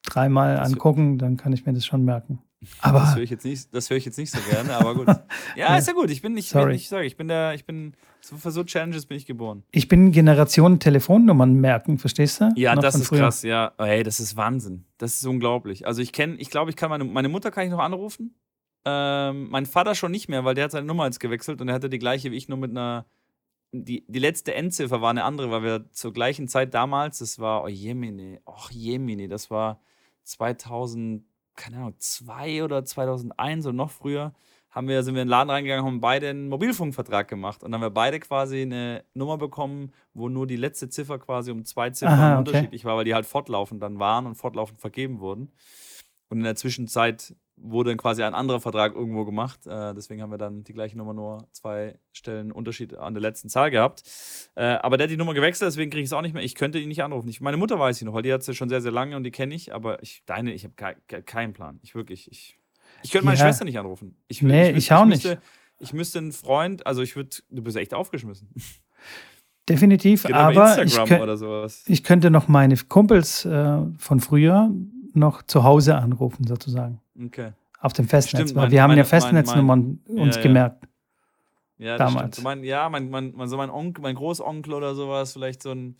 [0.04, 2.40] dreimal Das- angucken, dann kann ich mir das schon merken.
[2.62, 5.06] Das Aber höre ich jetzt nicht, das höre ich jetzt nicht so gerne, aber gut.
[5.56, 6.10] Ja, ist ja gut.
[6.10, 6.76] Ich bin nicht, Sorry.
[6.76, 9.64] ich sage, ich bin der, ich bin so für so Challenges bin ich geboren.
[9.72, 12.52] ich bin Generation Telefonnummern merken, verstehst du?
[12.54, 13.18] Ja, Noch das ist früher.
[13.18, 13.42] krass.
[13.42, 14.84] Ja, oh, hey, das ist Wahnsinn.
[14.98, 15.86] Das ist unglaublich.
[15.88, 18.34] Also ich kenne, ich glaube, ich kann meine, meine Mutter kann ich noch anrufen.
[18.84, 21.74] Ähm, mein Vater schon nicht mehr, weil der hat seine Nummer jetzt gewechselt und er
[21.74, 23.06] hatte die gleiche wie ich, nur mit einer.
[23.72, 27.64] Die, die letzte Endziffer war eine andere, weil wir zur gleichen Zeit damals, das war,
[27.64, 29.80] oh Jemine, oh Jemine, das war
[30.24, 31.24] 2000,
[31.56, 34.32] keine Ahnung, 2 oder 2001 oder noch früher,
[34.70, 37.80] haben wir, sind wir in den Laden reingegangen, haben beide einen Mobilfunkvertrag gemacht und dann
[37.80, 41.90] haben wir beide quasi eine Nummer bekommen, wo nur die letzte Ziffer quasi um zwei
[41.90, 42.38] Ziffern Aha, okay.
[42.38, 45.52] unterschiedlich war, weil die halt fortlaufend dann waren und fortlaufend vergeben wurden.
[46.30, 49.66] Und in der Zwischenzeit wurde dann quasi ein anderer Vertrag irgendwo gemacht.
[49.66, 53.48] Äh, deswegen haben wir dann die gleiche Nummer nur zwei Stellen Unterschied an der letzten
[53.48, 54.02] Zahl gehabt.
[54.54, 56.42] Äh, aber der hat die Nummer gewechselt, deswegen kriege ich es auch nicht mehr.
[56.42, 57.28] Ich könnte ihn nicht anrufen.
[57.28, 59.24] Ich, meine Mutter weiß ich noch, weil die hat sie schon sehr, sehr lange und
[59.24, 59.74] die kenne ich.
[59.74, 61.78] Aber ich, deine, ich habe ke- keinen Plan.
[61.82, 62.58] Ich wirklich, ich,
[63.02, 63.44] ich könnte meine Ja.
[63.46, 64.16] Schwester nicht anrufen.
[64.28, 65.40] Ich, Nee, wüsste- ich auch müsste, nicht.
[65.78, 68.48] Ich müsste einen Freund, also ich würde, du bist echt aufgeschmissen.
[69.68, 70.98] Definitiv, über aber ich,
[71.86, 74.70] ich könnte noch meine Kumpels äh, von früher
[75.14, 77.00] noch zu Hause anrufen, sozusagen.
[77.20, 77.52] Okay.
[77.80, 78.42] Auf dem Festnetz.
[78.50, 80.84] Stimmt, mein- wir haben meine- ja Festnetznummern uns Ja, gemerkt.
[81.78, 82.40] Ja, Damals.
[82.42, 85.96] mein, ja, mein, mein, mein, so mein Onkel, mein Großonkel oder sowas, vielleicht so ein,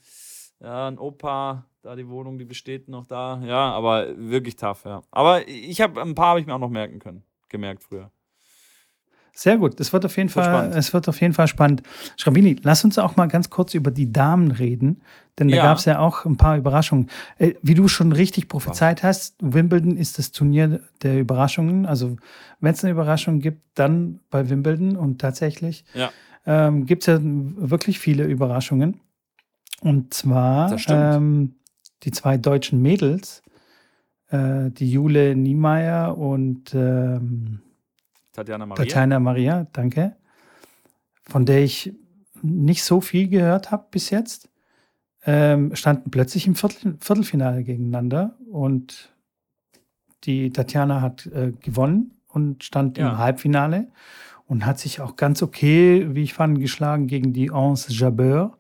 [0.61, 3.41] ja, ein Opa, da die Wohnung, die besteht noch da.
[3.45, 5.03] Ja, aber wirklich tough, ja.
[5.11, 8.13] Aber ich habe ein paar habe ich mir auch noch merken können, gemerkt früher.
[9.35, 10.75] Sehr gut, das wird auf jeden Fall, spannend.
[10.75, 11.83] es wird auf jeden Fall spannend.
[12.19, 15.01] Schrambini, lass uns auch mal ganz kurz über die Damen reden,
[15.39, 15.63] denn da Ja.
[15.63, 17.09] gab es ja auch ein paar Überraschungen.
[17.39, 21.87] Äh, wie du schon richtig prophezeit hast, Wimbledon ist das Turnier der Überraschungen.
[21.87, 22.17] Also
[22.61, 26.11] wenn es eine Überraschung gibt, dann bei Wimbledon und tatsächlich Ja.
[26.45, 29.01] ähm, gibt es ja wirklich viele Überraschungen.
[29.81, 31.55] Und zwar ähm,
[32.03, 33.43] die zwei deutschen Mädels,
[34.29, 37.61] äh, die Jule Niemeyer und ähm,
[38.33, 38.85] Tatjana Maria.
[38.85, 40.17] Tatjana Maria, danke,
[41.25, 41.93] von der ich
[42.43, 44.49] nicht so viel gehört habe bis jetzt,
[45.25, 49.13] ähm, standen plötzlich im Viertel, Viertelfinale gegeneinander und
[50.25, 53.11] die Tatjana hat äh, gewonnen und stand Ja.
[53.11, 53.89] im Halbfinale
[54.47, 58.57] und hat sich auch ganz okay, wie ich fand, geschlagen gegen die Anse Jabeur.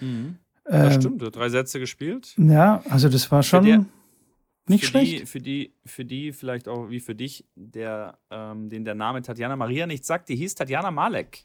[0.00, 0.36] Mhm.
[0.64, 2.34] Das Ähm, stimmt, drei Sätze gespielt.
[2.36, 3.84] Ja, also das war schon der-
[4.68, 5.20] nicht für schlecht.
[5.22, 9.22] Die, für, die, für die, vielleicht auch wie für dich, der, ähm, den der Name
[9.22, 11.44] Tatjana Maria nicht sagt, die hieß Tatjana Malek.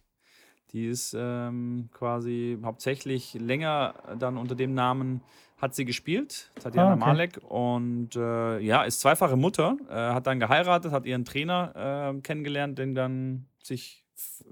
[0.72, 5.22] Die ist ähm, quasi hauptsächlich länger dann unter dem Namen
[5.64, 7.00] hat sie gespielt, Tatjana Ah, okay.
[7.00, 7.40] Malek.
[7.48, 12.78] Und äh, ja, ist zweifache Mutter, äh, hat dann geheiratet, hat ihren Trainer äh, kennengelernt,
[12.80, 14.04] den dann sich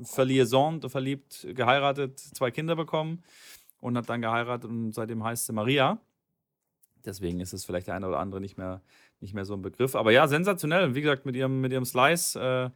[0.04, 3.24] verliaisont, verliebt, geheiratet, zwei Kinder bekommen
[3.82, 6.00] und hat dann geheiratet und seitdem heißt sie Maria.
[7.06, 8.82] Deswegen ist es vielleicht der eine oder andere nicht mehr,
[9.20, 9.96] nicht mehr so ein Begriff.
[9.96, 10.96] Aber ja, sensationell.
[10.96, 12.70] Wie gesagt, mit ihrem, mit ihrem Slice äh,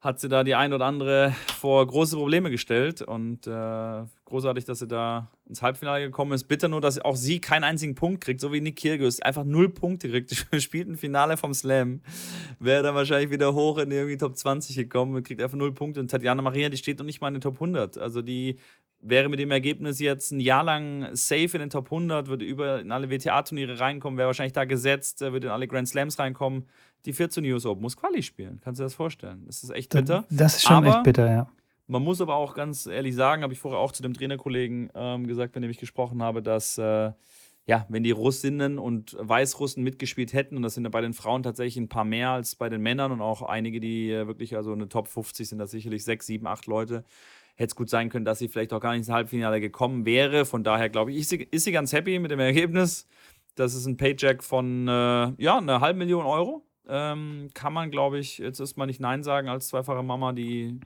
[0.00, 4.78] hat sie da die ein oder andere vor große Probleme gestellt und äh, großartig, dass
[4.78, 6.44] sie da ins Halbfinale gekommen ist.
[6.44, 9.20] Bitter nur, dass auch sie keinen einzigen Punkt kriegt, so wie Nick Kyrgios.
[9.20, 10.46] Einfach null Punkte kriegt.
[10.62, 12.00] Spielt ein Finale vom Slam.
[12.58, 16.00] Wäre dann wahrscheinlich wieder hoch in irgendwie Top 20 gekommen und kriegt einfach null Punkte.
[16.00, 17.98] Und Tatjana Maria, die steht noch nicht mal in den Top 100.
[17.98, 18.56] Also die
[19.02, 22.80] wäre mit dem Ergebnis jetzt ein Jahr lang safe in den Top 100, würde über
[22.80, 26.66] in alle WTA-Turniere reinkommen, wäre wahrscheinlich da gesetzt, würde in alle Grand Slams reinkommen.
[27.04, 28.60] Die 14 News Open muss Quali spielen.
[28.62, 29.44] Kannst du dir das vorstellen?
[29.46, 30.24] Das ist echt bitter.
[30.30, 31.50] Das ist schon Aber echt bitter, ja.
[31.86, 35.26] Man muss aber auch ganz ehrlich sagen, habe ich vorher auch zu dem Trainerkollegen ähm,
[35.26, 37.10] gesagt, mit dem ich gesprochen habe, dass äh,
[37.66, 41.42] ja, wenn die Russinnen und Weißrussen mitgespielt hätten, und das sind ja bei den Frauen
[41.42, 44.72] tatsächlich ein paar mehr als bei den Männern und auch einige, die äh, wirklich, also
[44.72, 47.04] eine Top 50 sind das sicherlich sechs, sieben, acht Leute,
[47.56, 50.44] hätte es gut sein können, dass sie vielleicht auch gar nicht ins Halbfinale gekommen wäre.
[50.44, 53.06] Von daher glaube ich, ist sie, ist sie ganz happy mit dem Ergebnis.
[53.54, 56.64] Das ist ein Paycheck von äh, ja, einer halben Million Euro.
[56.88, 60.80] Ähm, kann man, glaube ich, jetzt ist mal nicht Nein sagen als zweifache Mama, die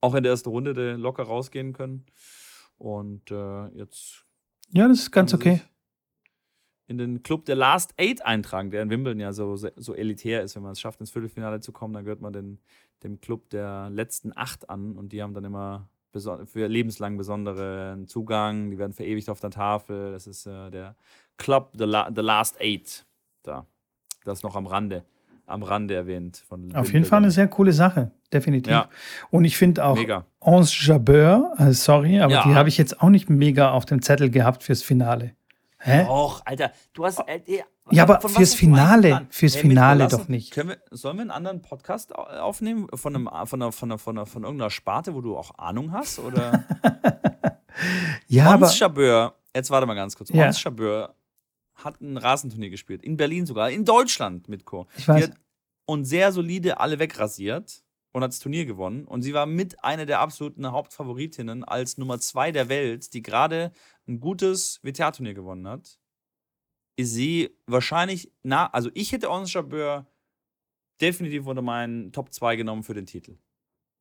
[0.00, 2.04] auch in der ersten Runde locker rausgehen können.
[2.76, 4.24] Und äh, jetzt.
[4.72, 5.62] Ja, das ist ganz okay.
[6.86, 10.54] In den Club der Last Eight eintragen, der in Wimbledon ja so, so elitär ist.
[10.54, 12.58] Wenn man es schafft, ins Viertelfinale zu kommen, dann gehört man den,
[13.02, 18.70] dem Club der letzten acht an und die haben dann immer für lebenslang besonderen Zugang.
[18.70, 20.12] Die werden verewigt auf der Tafel.
[20.12, 20.94] Das ist äh, der
[21.38, 23.06] Club The, La The Last Eight.
[23.42, 23.66] Da.
[24.24, 25.04] Das noch am Rande
[25.46, 26.44] am Rande erwähnt.
[26.74, 28.72] Auf jeden Fall eine sehr coole Sache, definitiv.
[28.72, 28.88] Ja.
[29.30, 30.24] Und ich finde auch mega.
[30.40, 32.42] Onze Jabeur, also sorry, aber ja.
[32.44, 35.32] die habe ich jetzt auch nicht mega auf dem Zettel gehabt fürs Finale.
[35.78, 36.06] Hä?
[36.08, 37.20] Och, Alter, du hast.
[37.26, 37.40] Äh,
[37.90, 40.56] ja, aber fürs Finale, fürs hey, Finale doch nicht.
[40.56, 44.26] Wir, sollen wir einen anderen Podcast aufnehmen von, einem, von, einer, von, einer, von, einer,
[44.26, 46.20] von irgendeiner Sparte, wo du auch Ahnung hast?
[46.20, 46.64] Oder?
[48.28, 48.70] ja, Ons aber.
[48.70, 50.30] Jabeur, jetzt warte mal ganz kurz.
[50.30, 50.46] Ja.
[50.46, 51.14] Ons Jabeur
[51.74, 53.02] hat ein Rasenturnier gespielt.
[53.02, 53.70] In Berlin sogar.
[53.70, 54.86] In Deutschland mit Co.
[54.96, 55.30] Ich weiß.
[55.86, 59.04] und sehr solide alle wegrasiert und hat das Turnier gewonnen.
[59.04, 63.72] Und sie war mit einer der absoluten Hauptfavoritinnen als Nummer zwei der Welt, die gerade
[64.06, 65.98] ein gutes WTA-Turnier gewonnen hat.
[66.96, 70.06] Ist sie wahrscheinlich, na, also ich hätte Ons Jabeur
[71.00, 73.36] definitiv unter meinen Top 2 genommen für den Titel.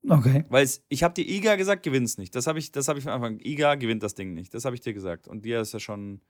[0.08, 0.46] Okay.
[0.50, 2.36] Weil ich habe dir Iga gesagt, gewinnst nicht.
[2.36, 3.40] Das habe ich, das hab ich von Anfang.
[3.40, 4.54] Iga gewinnt das Ding nicht.
[4.54, 5.28] Das habe ich dir gesagt.
[5.28, 6.22] Und dir ist ja schon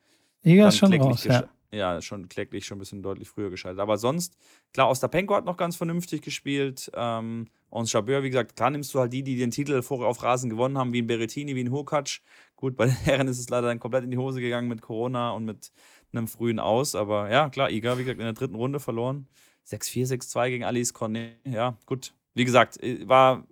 [0.44, 1.50] Liga ist schon raus, ja.
[1.72, 2.02] ja.
[2.02, 3.80] schon kläglich schon ein bisschen deutlich früher geschaltet.
[3.80, 4.38] Aber sonst,
[4.74, 6.92] klar, Ostapenko hat noch ganz vernünftig gespielt.
[6.94, 10.22] Ähm, und Chabeur, wie gesagt, klar nimmst du halt die, die den Titel vorher auf
[10.22, 12.22] Rasen gewonnen haben, wie ein Berettini, wie ein Hurkacz.
[12.56, 15.32] Gut, bei den Herren ist es leider dann komplett in die Hose gegangen mit Corona
[15.32, 15.72] und mit
[16.12, 16.94] einem frühen Aus.
[16.96, 19.28] Aber ja, klar, Iga, wie gesagt, in der dritten Runde verloren.
[19.68, 21.38] 6-4, 6-2 gegen Alice Cornet.
[21.46, 22.14] Ja, gut.
[22.34, 23.48] Wie gesagt, äh, war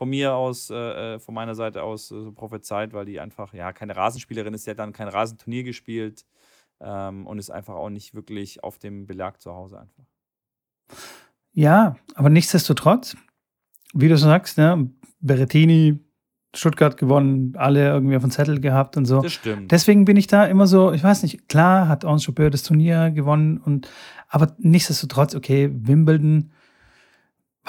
[0.00, 0.76] von mir aus, äh,
[1.16, 4.66] äh, von meiner Seite aus äh, so prophezeit, weil die einfach, ja, keine Rasenspielerin ist,
[4.66, 6.24] hat dann kein Rasenturnier gespielt
[6.80, 10.04] ähm, und ist einfach auch nicht wirklich auf dem Belag zu Hause einfach.
[11.52, 13.14] Ja, aber nichtsdestotrotz,
[13.92, 14.90] wie du sagst, ne,
[15.20, 15.98] Berettini,
[16.54, 19.20] Stuttgart gewonnen, alle irgendwie auf dem Zettel gehabt und so.
[19.20, 19.70] Das stimmt.
[19.70, 23.10] Deswegen bin ich da immer so, ich weiß nicht, klar hat Ons Chopeur das Turnier
[23.10, 23.90] gewonnen und
[24.28, 26.52] aber nichtsdestotrotz, okay, Wimbledon,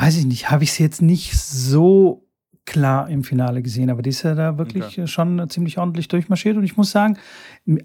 [0.01, 2.27] weiß ich nicht, habe ich sie jetzt nicht so
[2.65, 5.07] klar im Finale gesehen, aber die ist ja da wirklich okay.
[5.07, 7.17] schon ziemlich ordentlich durchmarschiert und ich muss sagen,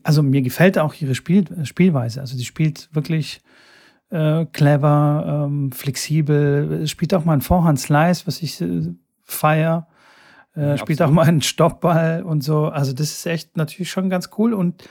[0.03, 2.21] also mir gefällt auch ihre Spiel, Spielweise.
[2.21, 3.43] Also die spielt wirklich
[4.09, 9.87] äh, clever, ähm, flexibel, spielt auch mal einen Vorhand-Slice, was ich äh, feier.
[10.55, 12.67] Äh, spielt auch mal einen Stoppball und so.
[12.67, 14.89] Also das ist echt natürlich schon ganz cool und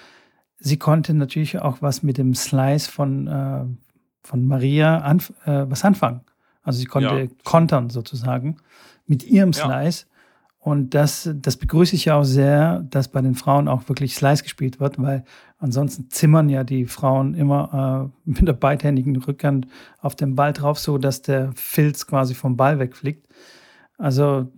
[0.59, 3.65] sie konnte natürlich auch was mit dem Slice von, äh,
[4.21, 6.21] von Maria anf äh, was anfangen.
[6.66, 7.28] Also sie konnte ja.
[7.43, 8.57] kontern sozusagen
[9.05, 10.05] mit ihrem Slice.
[10.05, 10.16] Ja.
[10.59, 14.41] Und das, das begrüße ich ja auch sehr, dass bei den Frauen auch wirklich Slice
[14.41, 15.24] gespielt wird, weil
[15.59, 19.68] ansonsten zimmern ja die Frauen immer äh, mit der beidhändigen Rückhand
[19.99, 23.28] auf den Ball drauf, so dass der Filz quasi vom Ball wegfliegt.
[23.99, 24.51] Also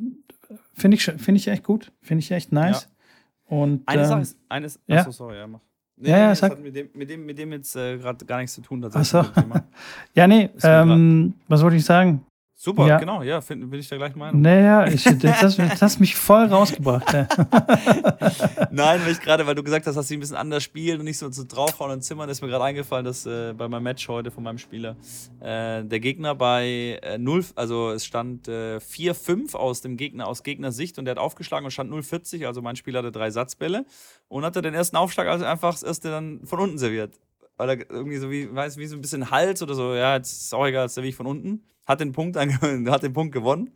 [0.74, 2.88] finde ich, finde ich echt gut, finde ich echt nice.
[2.90, 3.58] Ja.
[3.58, 5.00] Und, eine ähm, Sache ist, eines, ja.
[5.00, 5.60] achso, sorry, ja, mach.
[6.00, 8.38] Nee, ja, ja, das hat mit dem, mit dem, mit dem jetzt äh, gerade gar
[8.38, 8.88] nichts zu tun.
[8.94, 9.26] Ach so.
[10.14, 12.24] ja, nee, ähm, was wollte ich sagen?
[12.68, 12.98] Super, ja.
[12.98, 14.42] genau, ja, find, bin ich da gleich Meinung.
[14.42, 17.14] Naja, ich, das, das hast mich voll rausgebracht.
[17.14, 17.26] Ja.
[18.72, 21.06] Nein, weil ich gerade, weil du gesagt hast, dass sie ein bisschen anders spielen und
[21.06, 24.06] nicht so, so draufhauen und zimmern, ist mir gerade eingefallen, dass äh, bei meinem Match
[24.10, 24.98] heute von meinem Spieler
[25.40, 30.44] äh, der Gegner bei äh, 0, also es stand äh, 4-5 aus dem Gegner, aus
[30.44, 33.86] Gegnersicht und der hat aufgeschlagen und stand 0-40, also mein Spieler hatte drei Satzbälle
[34.28, 37.14] und hatte den ersten Aufschlag also einfach das erste dann von unten serviert.
[37.56, 40.34] Weil er irgendwie so wie, weiß, wie so ein bisschen Hals oder so, ja, jetzt
[40.34, 43.72] ist auch egal, jetzt serviere ich von unten hat den Punkt, hat den Punkt gewonnen,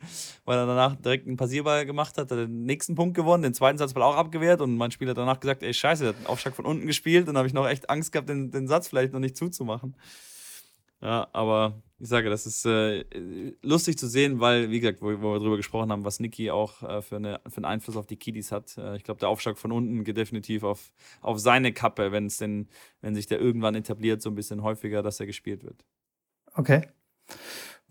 [0.45, 3.77] weil er danach direkt einen Passierball gemacht hat, hat den nächsten Punkt gewonnen, den zweiten
[3.77, 6.55] Satzball auch abgewehrt und mein Spieler hat danach gesagt, ey scheiße, der hat einen Aufschlag
[6.55, 9.19] von unten gespielt und habe ich noch echt Angst gehabt, den, den Satz vielleicht noch
[9.19, 9.95] nicht zuzumachen.
[11.01, 13.05] Ja, aber Ich sage, das ist äh,
[13.63, 16.83] lustig zu sehen, weil, wie gesagt, wo, wo wir darüber gesprochen haben, was Niki auch
[16.83, 18.77] äh, für, eine, für einen Einfluss auf die Kiddies hat.
[18.77, 20.91] Äh, ich glaube, der Aufschlag von unten geht definitiv auf,
[21.21, 22.67] auf seine Kappe, wenn es denn,
[23.01, 25.85] wenn sich der irgendwann etabliert, so ein bisschen häufiger, dass er gespielt wird.
[26.53, 26.87] Okay.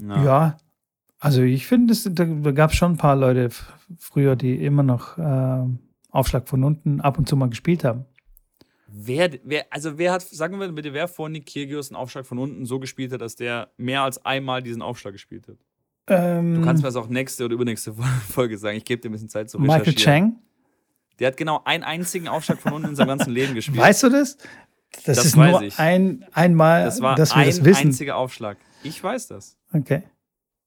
[0.01, 0.57] Ja, ja
[1.21, 3.51] also ich finde, da, da gab es schon ein paar Leute
[3.99, 5.67] früher, die immer noch äh,
[6.11, 8.07] Aufschlag von unten ab und zu mal gespielt haben.
[8.89, 12.39] Wer, wer, also wer hat, sagen wir bitte, wer vor Nick Kyrgios einen Aufschlag von
[12.39, 15.57] unten so gespielt hat, dass der mehr als einmal diesen Aufschlag gespielt hat?
[16.09, 17.95] Ähm, du kannst mir das auch nächste oder übernächste
[18.29, 18.79] Folge sagen.
[18.79, 19.85] Ich gebe dir ein bisschen Zeit zu recherchieren.
[19.85, 20.37] Michael Chang?
[21.19, 23.79] Der hat genau einen einzigen Aufschlag von unten in seinem ganzen Leben gespielt.
[23.79, 24.39] Weißt du das?
[25.05, 25.79] Das, das ist nur ich.
[25.79, 27.89] ein einmal, das war dass wir ein das wissen.
[27.89, 28.57] einziger Aufschlag.
[28.83, 29.59] Ich weiß das.
[29.73, 30.03] Okay.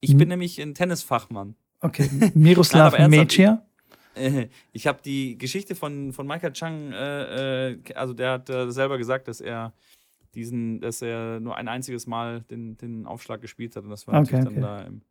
[0.00, 1.56] Ich bin nämlich ein Tennisfachmann.
[1.80, 2.08] Okay.
[2.34, 3.66] Miroslav Meciar?
[4.72, 8.96] Ich habe die Geschichte von, von Michael Chang, äh, äh, also der hat äh, selber
[8.96, 9.72] gesagt, dass er
[10.36, 13.82] diesen, dass er nur ein einziges Mal den, den Aufschlag gespielt hat.
[13.82, 14.60] Und das war okay, natürlich okay.
[14.60, 15.02] dann da im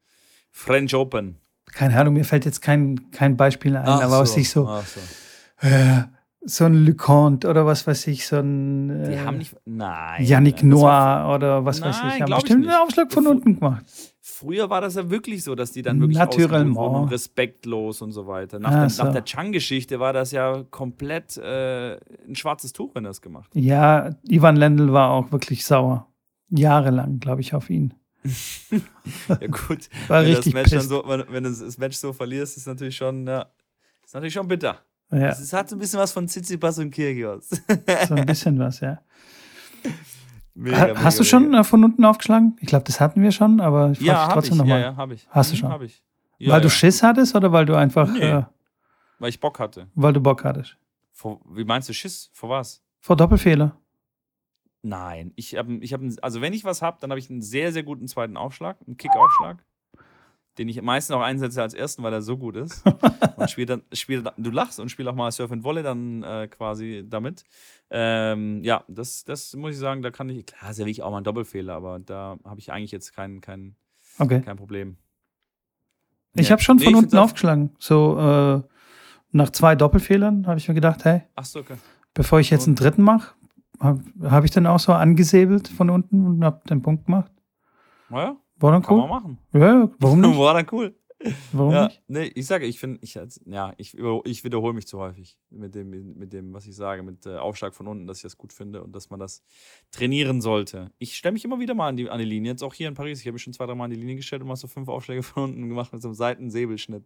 [0.52, 1.36] French Open.
[1.66, 4.22] Keine Ahnung, mir fällt jetzt kein, kein Beispiel ein, Ach aber so.
[4.22, 4.66] was ich so.
[4.86, 5.68] so.
[5.68, 6.04] Äh,
[6.46, 8.90] so ein LeConte oder was weiß ich, so ein.
[8.90, 9.56] Äh, Die haben nicht.
[9.66, 10.24] Nein.
[10.24, 13.86] Yannick Noir oder was nein, weiß ich, haben bestimmt einen Aufschlag von unten gemacht.
[14.22, 18.60] Früher war das ja wirklich so, dass die dann wirklich wurden respektlos und so weiter.
[18.60, 23.06] Nach, ja, der, nach der Chang-Geschichte war das ja komplett äh, ein schwarzes Tuch, wenn
[23.06, 23.62] er es gemacht hat.
[23.62, 26.08] Ja, Ivan Lendl war auch wirklich sauer.
[26.50, 27.94] Jahrelang, glaube ich, auf ihn.
[29.28, 29.90] ja, gut.
[30.08, 32.96] war wenn richtig das Match so, wenn, wenn du das Match so verlierst, ist natürlich
[32.96, 33.46] schon, ja,
[34.04, 34.78] ist natürlich schon bitter.
[35.14, 35.30] Ja.
[35.30, 37.50] Es hat so ein bisschen was von Tsitsipas und Kyrgios.
[38.08, 39.00] so ein bisschen was, ja.
[40.56, 41.64] Mega, ha, hast mega, du schon mega.
[41.64, 42.56] von unten aufgeschlagen?
[42.60, 44.80] Ich glaube, das hatten wir schon, aber ich frage ja, trotzdem nochmal.
[44.80, 45.28] Ja, ja, habe ich.
[45.30, 45.70] Hast du mhm, schon?
[45.70, 46.04] Hab ich.
[46.38, 48.12] Ja, weil du Schiss hattest oder weil du einfach.
[48.12, 48.44] Nee, äh,
[49.20, 49.88] weil ich Bock hatte.
[49.96, 50.78] Weil du Bock hattest.
[51.12, 52.30] Vor, wie meinst du Schiss?
[52.34, 52.84] Vor was?
[53.00, 53.78] Vor Doppelfehler.
[54.82, 57.72] Nein, ich habe, ich hab, also wenn ich was habe, dann habe ich einen sehr,
[57.72, 59.64] sehr guten zweiten Aufschlag, einen Kickaufschlag
[60.58, 62.84] den ich meistens auch einsetze als ersten, weil er so gut ist.
[63.38, 66.48] und spiele dann, spiel, du lachst und spiele auch mal Surf and Volley dann äh,
[66.48, 67.44] quasi damit.
[67.90, 71.20] Ähm, ja, das, das muss ich sagen, da kann ich, klar, ja wirklich auch mal
[71.20, 73.76] ein Doppelfehler, aber da habe ich eigentlich jetzt kein, kein,
[74.20, 74.42] okay.
[74.42, 74.98] kein Problem.
[76.36, 76.54] Ich ja.
[76.54, 77.76] habe schon von nee, unten aufgeschlagen.
[77.78, 78.62] So äh,
[79.32, 81.76] nach zwei Doppelfehlern habe ich mir gedacht, hey, so, okay.
[82.14, 83.36] bevor ich jetzt einen dritten mache,
[83.80, 87.32] habe hab ich dann auch so angesäbelt von unten und habe den Punkt gemacht.
[88.10, 89.02] Naja, war dann cool.
[89.02, 89.38] Kann man machen.
[89.52, 90.38] Ja, warum nicht?
[90.38, 90.96] War dann cool.
[91.52, 92.02] Warum ja, nicht?
[92.08, 96.18] Nee, ich sage, ich finde, ich, ja, ich, ich wiederhole mich zu häufig mit dem,
[96.18, 98.84] mit dem, was ich sage, mit äh, Aufschlag von unten, dass ich das gut finde
[98.84, 99.44] und dass man das
[99.92, 100.92] trainieren sollte.
[100.98, 102.94] Ich stelle mich immer wieder mal an die, an die Linie, jetzt auch hier in
[102.94, 103.20] Paris.
[103.20, 104.88] Ich habe mich schon zwei, drei Mal an die Linie gestellt und mal so fünf
[104.88, 107.04] Aufschläge von unten gemacht mit so einem Seitensäbelschnitt.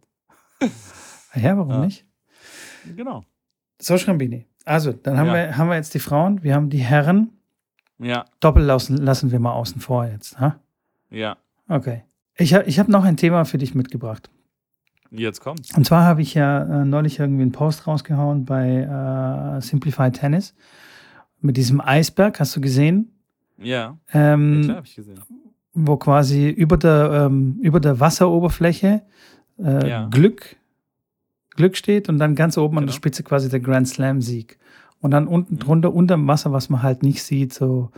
[1.34, 1.84] Ja, warum ja.
[1.84, 2.06] nicht?
[2.96, 3.24] Genau.
[3.80, 4.46] So, Schrambini.
[4.64, 5.34] Also, dann haben, ja.
[5.34, 7.32] wir, haben wir jetzt die Frauen, wir haben die Herren.
[7.98, 8.24] Ja.
[8.40, 10.38] Doppel lassen, lassen wir mal außen vor jetzt.
[10.40, 10.60] Ha?
[11.10, 11.36] Ja.
[11.68, 12.04] Okay.
[12.36, 14.30] Ich habe ich hab noch ein Thema für dich mitgebracht.
[15.10, 15.74] Jetzt kommt's.
[15.76, 20.54] Und zwar habe ich ja äh, neulich irgendwie einen Post rausgehauen bei äh, Simplified Tennis
[21.40, 23.12] mit diesem Eisberg, hast du gesehen?
[23.58, 23.98] Ja.
[24.12, 25.20] Ähm, ja klar, habe ich gesehen.
[25.74, 29.02] Wo quasi über der, ähm, über der Wasseroberfläche
[29.58, 30.08] äh, ja.
[30.08, 30.56] Glück,
[31.50, 32.78] Glück steht und dann ganz oben genau.
[32.78, 32.96] an der genau.
[32.96, 34.58] Spitze quasi der Grand Slam-Sieg.
[35.00, 35.58] Und dann unten mhm.
[35.60, 37.90] drunter, unter dem Wasser, was man halt nicht sieht, so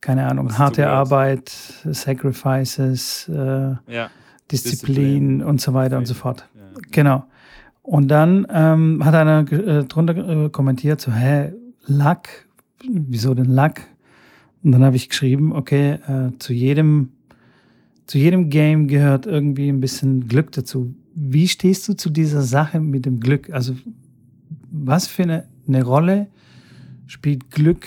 [0.00, 1.50] keine Ahnung, harte Arbeit,
[1.84, 4.10] Sacrifices, äh, ja.
[4.50, 6.48] Disziplin, und so weiter und so fort.
[6.54, 6.80] Ja.
[6.90, 7.24] Genau.
[7.82, 11.52] Und dann ähm, hat einer äh, drunter äh, kommentiert, so, hä,
[11.86, 12.46] Lack,
[12.88, 13.82] wieso denn Lack?
[14.62, 17.10] Und dann habe ich geschrieben, okay, äh, zu jedem,
[18.06, 20.94] zu jedem Game gehört irgendwie ein bisschen Glück dazu.
[21.14, 23.50] Wie stehst du zu dieser Sache mit dem Glück?
[23.50, 23.74] Also,
[24.70, 26.28] was für eine, eine Rolle
[27.06, 27.86] spielt Glück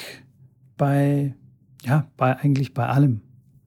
[0.78, 1.34] bei
[1.86, 3.22] ja, bei, eigentlich bei allem.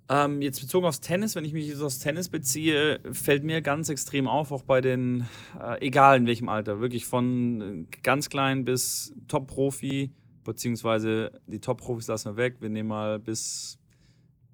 [0.08, 3.88] Ähm, jetzt bezogen aufs Tennis, wenn ich mich jetzt aufs Tennis beziehe, fällt mir ganz
[3.88, 5.26] extrem auf, auch bei den,
[5.60, 10.12] äh, egal in welchem Alter, wirklich von ganz klein bis Top-Profi,
[10.44, 13.80] beziehungsweise die Top-Profis lassen wir weg, wir nehmen mal bis,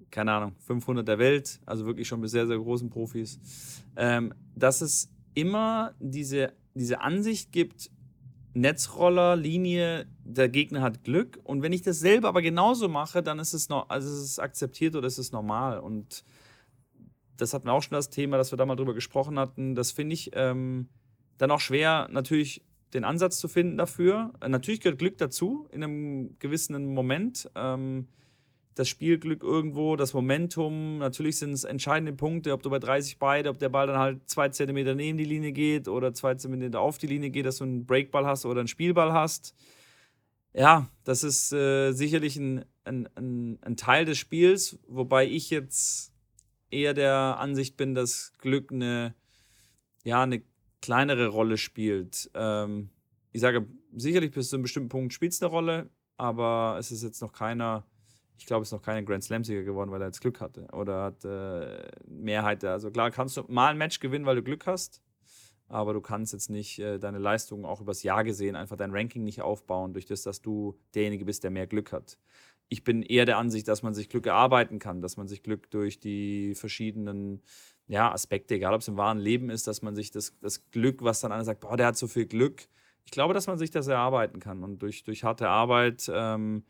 [0.09, 3.39] keine Ahnung, 500 der Welt, also wirklich schon bis sehr, sehr großen Profis,
[3.95, 7.91] ähm, dass es immer diese, diese Ansicht gibt,
[8.55, 11.39] Netzroller, Linie, der Gegner hat Glück.
[11.43, 14.39] Und wenn ich das selber aber genauso mache, dann ist es, noch, also ist es
[14.39, 15.79] akzeptiert oder ist es normal.
[15.79, 16.23] Und
[17.37, 19.75] das hatten wir auch schon das Thema, dass wir da mal drüber gesprochen hatten.
[19.75, 20.87] Das finde ich ähm,
[21.37, 22.63] dann auch schwer, natürlich
[22.93, 24.33] den Ansatz zu finden dafür.
[24.47, 27.49] Natürlich gehört Glück dazu in einem gewissen Moment.
[27.55, 28.07] Ähm,
[28.75, 30.97] das Spielglück irgendwo, das Momentum.
[30.97, 34.27] Natürlich sind es entscheidende Punkte, ob du bei 30 beide, ob der Ball dann halt
[34.29, 37.65] zwei Zentimeter neben die Linie geht oder zwei Zentimeter auf die Linie geht, dass du
[37.65, 39.55] einen Breakball hast oder einen Spielball hast.
[40.53, 46.13] Ja, das ist äh, sicherlich ein, ein, ein, ein, Teil des Spiels, wobei ich jetzt
[46.69, 49.15] eher der Ansicht bin, dass Glück eine,
[50.03, 50.43] ja, eine
[50.81, 52.29] kleinere Rolle spielt.
[52.35, 52.89] Ähm,
[53.31, 57.03] ich sage, sicherlich bis zu einem bestimmten Punkt spielt es eine Rolle, aber es ist
[57.03, 57.85] jetzt noch keiner,
[58.37, 61.03] ich glaube, es ist noch keiner Grand Slam-Sieger geworden, weil er jetzt Glück hatte oder
[61.03, 62.63] hat äh, Mehrheit.
[62.63, 65.01] Also klar, kannst du mal ein Match gewinnen, weil du Glück hast,
[65.73, 69.23] aber du kannst jetzt nicht äh, deine Leistung auch übers Jahr gesehen, einfach dein Ranking
[69.23, 72.17] nicht aufbauen, durch das, dass du derjenige bist, der mehr Glück hat.
[72.69, 75.69] Ich bin eher der Ansicht, dass man sich Glück erarbeiten kann, dass man sich Glück
[75.71, 77.41] durch die verschiedenen
[77.87, 81.03] ja, Aspekte, egal ob es im wahren Leben ist, dass man sich das, das Glück,
[81.03, 82.67] was dann einer sagt, boah, der hat so viel Glück,
[83.05, 86.63] ich glaube, dass man sich das erarbeiten kann und durch, durch harte Arbeit ähm,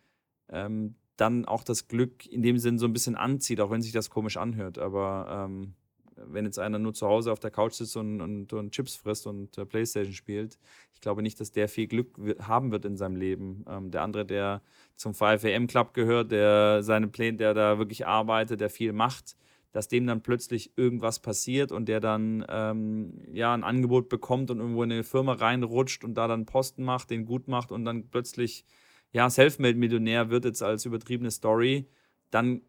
[0.49, 3.91] ähm, dann auch das Glück in dem Sinn so ein bisschen anzieht, auch wenn sich
[3.91, 4.79] das komisch anhört.
[4.79, 5.75] Aber ähm,
[6.15, 9.27] wenn jetzt einer nur zu Hause auf der Couch sitzt und, und, und Chips frisst
[9.27, 10.57] und äh, Playstation spielt,
[10.93, 13.65] ich glaube nicht, dass der viel Glück haben wird in seinem Leben.
[13.67, 14.61] Ähm, der andere, der
[14.95, 19.35] zum 5am Club gehört, der seine Pläne, der da wirklich arbeitet, der viel macht,
[19.73, 24.59] dass dem dann plötzlich irgendwas passiert und der dann ähm, ja ein Angebot bekommt und
[24.59, 28.09] irgendwo in eine Firma reinrutscht und da dann Posten macht, den gut macht und dann
[28.09, 28.65] plötzlich
[29.11, 31.87] ja Selfmade-Millionär wird jetzt als übertriebene Story,
[32.29, 32.61] dann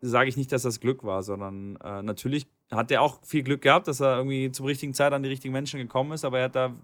[0.00, 3.62] sage ich nicht, dass das Glück war, sondern äh, natürlich hat er auch viel Glück
[3.62, 6.44] gehabt, dass er irgendwie zur richtigen Zeit an die richtigen Menschen gekommen ist, aber er
[6.44, 6.74] hat da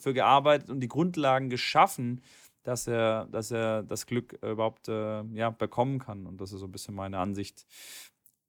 [0.00, 2.20] für gearbeitet und die Grundlagen geschaffen,
[2.64, 6.26] dass er, dass er das Glück überhaupt äh, ja, bekommen kann.
[6.26, 7.66] Und das ist so ein bisschen meine Ansicht,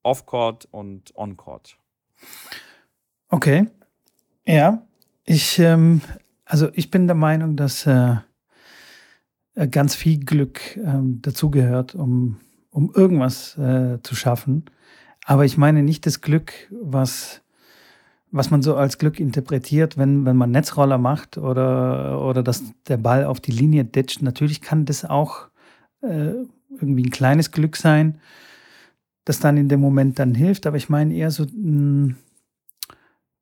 [0.04, 1.78] Off-Court und On-Court.
[3.30, 3.68] Okay.
[4.46, 4.88] Ja,
[5.26, 6.02] ich, ähm,
[6.46, 8.16] also ich bin der Meinung, dass äh,
[9.56, 12.40] äh, ganz viel Glück ähm, dazugehört, um,
[12.70, 14.66] um irgendwas äh, zu schaffen.
[15.26, 17.42] Aber ich meine nicht das Glück, was,
[18.32, 22.98] was man so als Glück interpretiert, wenn, wenn man Netzroller macht oder, oder dass der
[22.98, 24.22] Ball auf die Linie ditcht.
[24.22, 25.48] Natürlich kann das auch
[26.02, 26.34] äh,
[26.80, 28.20] irgendwie ein kleines Glück sein
[29.26, 30.66] das dann in dem Moment dann hilft.
[30.68, 32.16] Aber ich meine eher so, hm,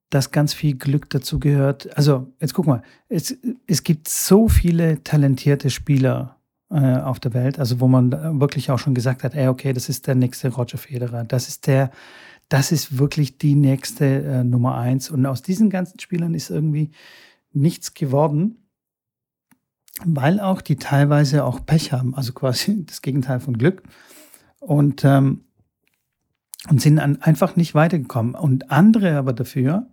[0.09, 1.95] dass ganz viel Glück dazu gehört.
[1.97, 6.37] Also, jetzt guck mal, es, es gibt so viele talentierte Spieler
[6.73, 9.89] äh, auf der Welt, also wo man wirklich auch schon gesagt hat, ey, okay, das
[9.89, 11.91] ist der nächste Roger Federer, das ist der,
[12.49, 15.09] das ist wirklich die nächste äh, Nummer eins.
[15.09, 16.91] Und aus diesen ganzen Spielern ist irgendwie
[17.51, 18.57] nichts geworden,
[20.03, 23.83] weil auch die teilweise auch Pech haben, also quasi das Gegenteil von Glück.
[24.59, 25.41] Und ähm,
[26.69, 28.35] und sind an, einfach nicht weitergekommen.
[28.35, 29.87] Und andere aber dafür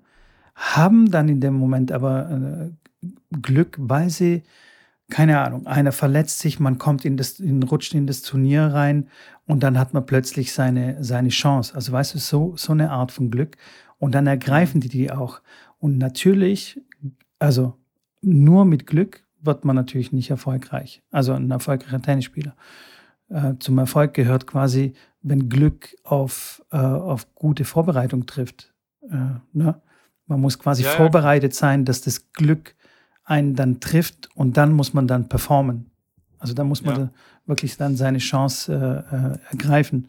[0.55, 3.07] haben dann in dem Moment aber äh,
[3.43, 4.43] Glück, weil sie,
[5.11, 9.09] keine Ahnung, einer verletzt sich, man kommt in das, in, rutscht in das Turnier rein
[9.47, 11.75] und dann hat man plötzlich seine, seine Chance.
[11.75, 13.57] Also weißt du, so, so eine Art von Glück.
[13.99, 15.43] Und dann ergreifen die die auch.
[15.79, 16.81] Und natürlich,
[17.39, 17.77] also
[18.23, 21.03] nur mit Glück wird man natürlich nicht erfolgreich.
[21.11, 22.55] Also ein erfolgreicher Tennisspieler.
[23.29, 28.73] Äh, zum Erfolg gehört quasi wenn Glück auf, äh, auf gute Vorbereitung trifft.
[29.03, 29.81] Äh, ne?
[30.27, 32.75] Man muss quasi ja, vorbereitet sein, dass das Glück
[33.31, 35.87] einen dann trifft und dann muss man dann performen.
[36.39, 37.05] Also da muss man ja.
[37.05, 37.11] da
[37.47, 40.09] wirklich dann seine Chance äh, äh, ergreifen.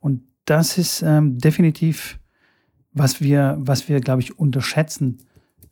[0.00, 2.18] Und das ist ähm, definitiv,
[2.92, 5.18] was wir, was wir, glaube ich, unterschätzen,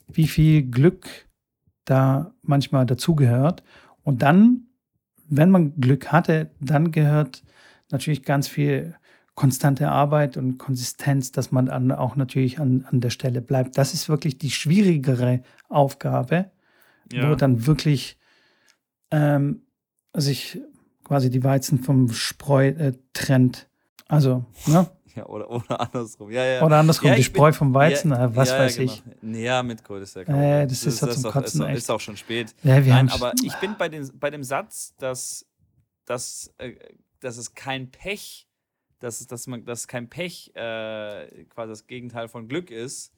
[0.09, 1.09] wie viel Glück
[1.85, 3.63] da manchmal dazugehört.
[4.03, 4.67] Und dann,
[5.29, 7.43] wenn man Glück hatte, dann gehört
[7.91, 8.95] natürlich ganz viel
[9.35, 13.79] konstante Arbeit und Konsistenz, dass man dann auch natürlich an, an der Stelle bleibt.
[13.79, 16.51] Das ist wirklich die schwierigere Aufgabe,
[17.13, 17.31] ja.
[17.31, 18.19] wo dann wirklich
[19.11, 19.63] ähm,
[20.15, 20.61] sich
[21.05, 23.69] quasi die Weizen vom Spreu äh, trennt.
[24.09, 24.91] Also, ne?
[25.17, 26.31] Ja, oder, oder andersrum.
[26.31, 26.63] Ja, ja.
[26.63, 28.93] Oder andersrum, ja, die Spreu bin, vom Weizen, ja, was weiß genau.
[28.93, 29.03] ich.
[29.41, 31.63] Ja, mit Kohl ist ja äh, das, das ist, ja zum Kotzen.
[31.63, 32.55] Ist, ist, auch schon spät.
[32.63, 35.45] Ja, Nein, aber ich bin bei, den, bei dem Satz, dass,
[36.05, 36.77] dass äh,
[37.21, 38.49] dass es kein Pech,
[38.99, 43.13] dass, dass, man, dass kein Pech äh, quasi das Gegenteil von Glück ist,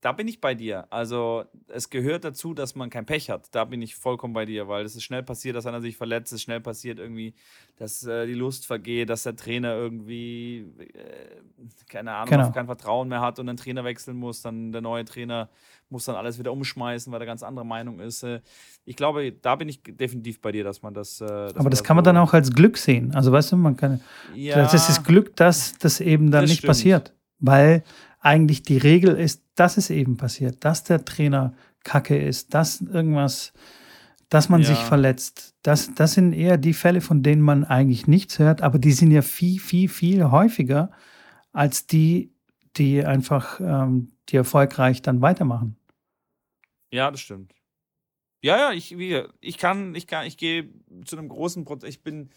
[0.00, 0.86] da bin ich bei dir.
[0.90, 3.54] Also es gehört dazu, dass man kein Pech hat.
[3.54, 6.32] Da bin ich vollkommen bei dir, weil es ist schnell passiert, dass einer sich verletzt,
[6.32, 7.34] es ist schnell passiert irgendwie,
[7.76, 12.50] dass äh, die Lust vergeht, dass der Trainer irgendwie, äh, keine Ahnung, genau.
[12.50, 15.50] kein Vertrauen mehr hat und einen Trainer wechseln muss, dann der neue Trainer
[15.90, 18.22] muss dann alles wieder umschmeißen, weil er ganz andere Meinung ist.
[18.22, 18.40] Äh,
[18.86, 21.20] ich glaube, da bin ich definitiv bei dir, dass man das.
[21.20, 23.14] Äh, dass Aber das kann man dann auch als Glück sehen.
[23.14, 24.00] Also weißt du, man kann.
[24.34, 26.68] Ja, das ist das Glück, dass das eben dann nicht stimmt.
[26.68, 27.14] passiert.
[27.40, 27.82] Weil
[28.20, 31.54] eigentlich die Regel ist, dass es eben passiert, dass der Trainer
[31.84, 33.52] kacke ist, dass irgendwas,
[34.28, 34.68] dass man ja.
[34.68, 35.54] sich verletzt.
[35.62, 39.10] Das, das sind eher die Fälle, von denen man eigentlich nichts hört, aber die sind
[39.10, 40.90] ja viel, viel, viel häufiger
[41.52, 42.32] als die,
[42.76, 45.76] die einfach, ähm, die erfolgreich dann weitermachen.
[46.92, 47.54] Ja, das stimmt.
[48.42, 50.70] Ja, ja, ich, wie, ich kann, ich kann, ich gehe
[51.04, 51.90] zu einem großen Prozent.
[51.90, 52.30] Ich bin,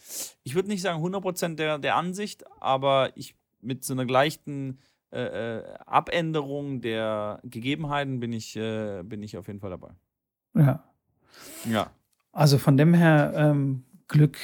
[0.43, 4.79] ich würde nicht sagen 100% der, der Ansicht, aber ich mit so einer leichten
[5.13, 9.91] äh, äh, Abänderung der Gegebenheiten bin ich, äh, bin ich auf jeden Fall dabei.
[10.55, 10.83] Ja.
[11.69, 11.91] Ja.
[12.31, 14.37] Also von dem her, ähm, Glück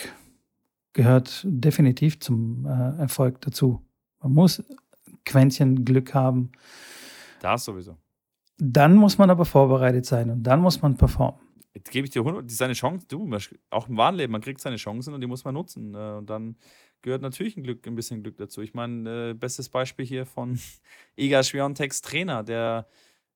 [0.94, 3.82] gehört definitiv zum äh, Erfolg dazu.
[4.22, 4.64] Man muss
[5.26, 6.52] Quäntchen Glück haben.
[7.42, 7.98] Das sowieso.
[8.58, 11.40] Dann muss man aber vorbereitet sein und dann muss man performen.
[11.74, 13.30] Jetzt gebe ich dir 100, seine Chance, du,
[13.70, 15.96] auch im Wahnleben, man kriegt seine Chancen und die muss man nutzen.
[15.96, 16.58] Äh, und dann
[17.02, 18.62] gehört natürlich ein, Glück, ein bisschen Glück dazu.
[18.62, 20.60] Ich meine, äh, bestes Beispiel hier von
[21.16, 22.88] Iga Schwiontek's Trainer, der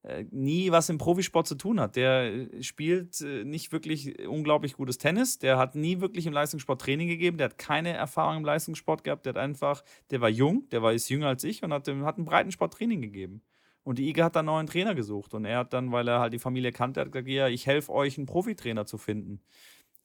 [0.04, 1.96] äh, nie was im Profisport zu tun hat.
[1.96, 5.40] Der äh, spielt äh, nicht wirklich unglaublich gutes Tennis.
[5.40, 7.38] Der hat nie wirklich im Leistungssport Training gegeben.
[7.38, 9.26] Der hat keine Erfahrung im Leistungssport gehabt.
[9.26, 12.18] Der hat einfach, der war jung, der war ist jünger als ich und hat, hat
[12.18, 13.42] Breitensport Training gegeben.
[13.84, 15.34] Und die Iga hat dann einen neuen Trainer gesucht.
[15.34, 17.92] Und er hat dann, weil er halt die Familie kannte, hat gesagt, ja, ich helfe
[17.94, 19.42] euch, einen Profitrainer zu finden.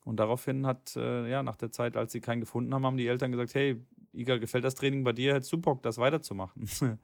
[0.08, 3.06] Und daraufhin hat, äh, ja, nach der Zeit, als sie keinen gefunden haben, haben die
[3.06, 3.76] Eltern gesagt, hey,
[4.14, 5.34] Iga, gefällt das Training bei dir?
[5.34, 6.66] Hättest du Bock, das weiterzumachen?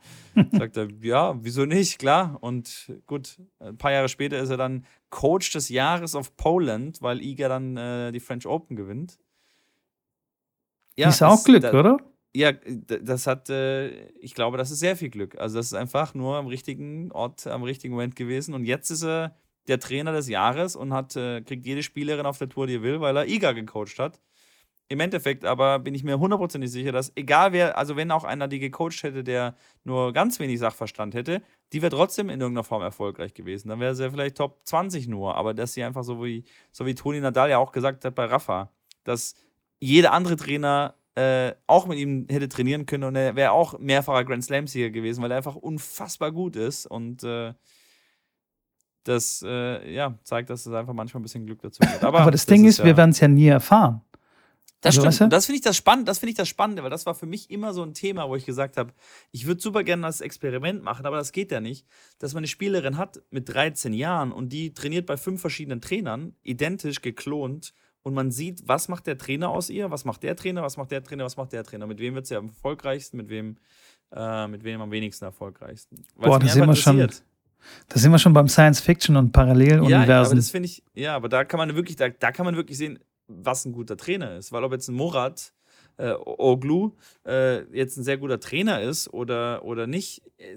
[0.53, 1.99] Sagt er, ja, wieso nicht?
[1.99, 2.39] Klar.
[2.41, 7.21] Und gut, ein paar Jahre später ist er dann Coach des Jahres of Poland, weil
[7.21, 9.19] Iga dann äh, die French Open gewinnt.
[10.97, 11.99] Ja, ist auch Glück, da, oder?
[12.35, 15.39] Ja, das hat, äh, ich glaube, das ist sehr viel Glück.
[15.39, 18.55] Also, das ist einfach nur am richtigen Ort, am richtigen Moment gewesen.
[18.55, 19.37] Und jetzt ist er
[19.69, 22.83] der Trainer des Jahres und hat, äh, kriegt jede Spielerin auf der Tour, die er
[22.83, 24.21] will, weil er Iga gecoacht hat.
[24.89, 28.49] Im Endeffekt aber bin ich mir hundertprozentig sicher, dass egal wer, also wenn auch einer
[28.49, 31.43] die gecoacht hätte, der nur ganz wenig Sachverstand hätte,
[31.73, 33.69] die wäre trotzdem in irgendeiner Form erfolgreich gewesen.
[33.69, 35.37] Dann wäre sie vielleicht Top 20 nur.
[35.37, 38.27] Aber dass sie einfach so wie, so wie Toni Nadal ja auch gesagt hat bei
[38.27, 38.71] Rafa,
[39.05, 39.35] dass
[39.81, 44.25] jeder andere Trainer äh, auch mit ihm hätte trainieren können und er wäre auch mehrfacher
[44.25, 47.55] Grand Slam-Sieger gewesen, weil er einfach unfassbar gut ist und äh,
[49.05, 52.03] das äh, ja, zeigt, dass es einfach manchmal ein bisschen Glück dazu gibt.
[52.03, 54.01] Aber, Aber das, das, Ding ist, ja wir werden es ja nie erfahren.
[54.85, 55.33] Das also, stimmt.
[55.33, 57.51] das finde ich das Spannende, das finde ich das Spannende, weil das war für mich
[57.51, 58.93] immer so ein Thema, wo ich gesagt habe,
[59.31, 61.87] ich würde super gerne das Experiment machen, aber das geht ja nicht,
[62.19, 66.35] dass man eine Spielerin hat mit 13 Jahren und die trainiert bei fünf verschiedenen Trainern,
[66.43, 70.63] identisch geklont und man sieht, was macht der Trainer aus ihr, was macht der Trainer,
[70.63, 73.31] was macht der Trainer, was macht der Trainer, mit wem wird sie am erfolgreichsten, mit
[73.31, 73.57] wem,
[74.13, 76.05] äh, mit wem am wenigsten erfolgreichsten.
[76.17, 77.09] Weil's Boah, das sehen wir schon.
[77.89, 80.09] Da sind wir schon beim Science Fiction und Paralleluniversen.
[80.09, 82.57] Ja, aber das finde ich, ja, aber da kann man wirklich, da, da kann man
[82.57, 84.53] wirklich sehen, was ein guter Trainer ist.
[84.53, 85.53] Weil ob jetzt ein Murat
[85.97, 86.93] äh, Oglu
[87.27, 90.57] äh, jetzt ein sehr guter Trainer ist oder, oder nicht, äh,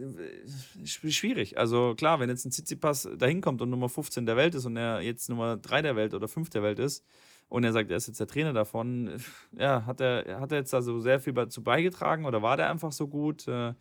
[0.85, 1.57] schwierig.
[1.57, 4.77] Also klar, wenn jetzt ein Tsitsipas da hinkommt und Nummer 15 der Welt ist und
[4.77, 7.03] er jetzt Nummer 3 der Welt oder 5 der Welt ist
[7.49, 9.11] und er sagt, er ist jetzt der Trainer davon,
[9.57, 12.91] ja, hat er, hat er jetzt also sehr viel dazu beigetragen oder war der einfach
[12.91, 13.47] so gut?
[13.47, 13.73] Äh,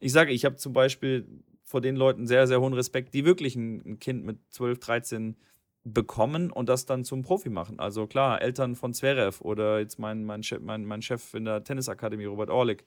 [0.00, 1.26] ich sage, ich habe zum Beispiel
[1.70, 5.36] vor den Leuten sehr, sehr hohen Respekt, die wirklich ein, Kind mit 12, 13
[5.84, 7.78] bekommen und das dann zum Profi machen.
[7.78, 11.62] Also klar, Eltern von Zverev oder jetzt mein, mein, Chef, mein, mein Chef in der
[11.62, 12.84] Tennisakademie, Robert Orlik,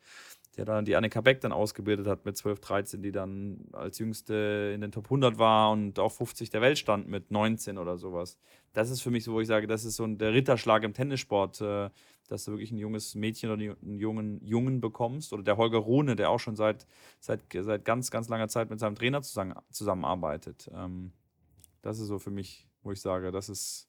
[0.58, 4.74] der dann die Annika Beck dann ausgebildet hat mit 12, 13, die dann als jüngste
[4.76, 8.38] in den Top 100 war und auch 50 der Welt stand mit 19 oder sowas.
[8.74, 10.94] Das ist für mich so, wo ich sage, das ist so ein, der Ritterschlag im
[10.94, 11.90] Tennissport, äh,
[12.34, 15.32] dass du wirklich ein junges Mädchen oder einen jungen Jungen bekommst.
[15.32, 16.86] Oder der Holger Rune, der auch schon seit,
[17.20, 20.70] seit, seit ganz, ganz langer Zeit mit seinem Trainer zusammen, zusammenarbeitet.
[20.74, 21.14] Ähm,
[21.82, 23.88] das ist so für mich wo ich sage, das ist,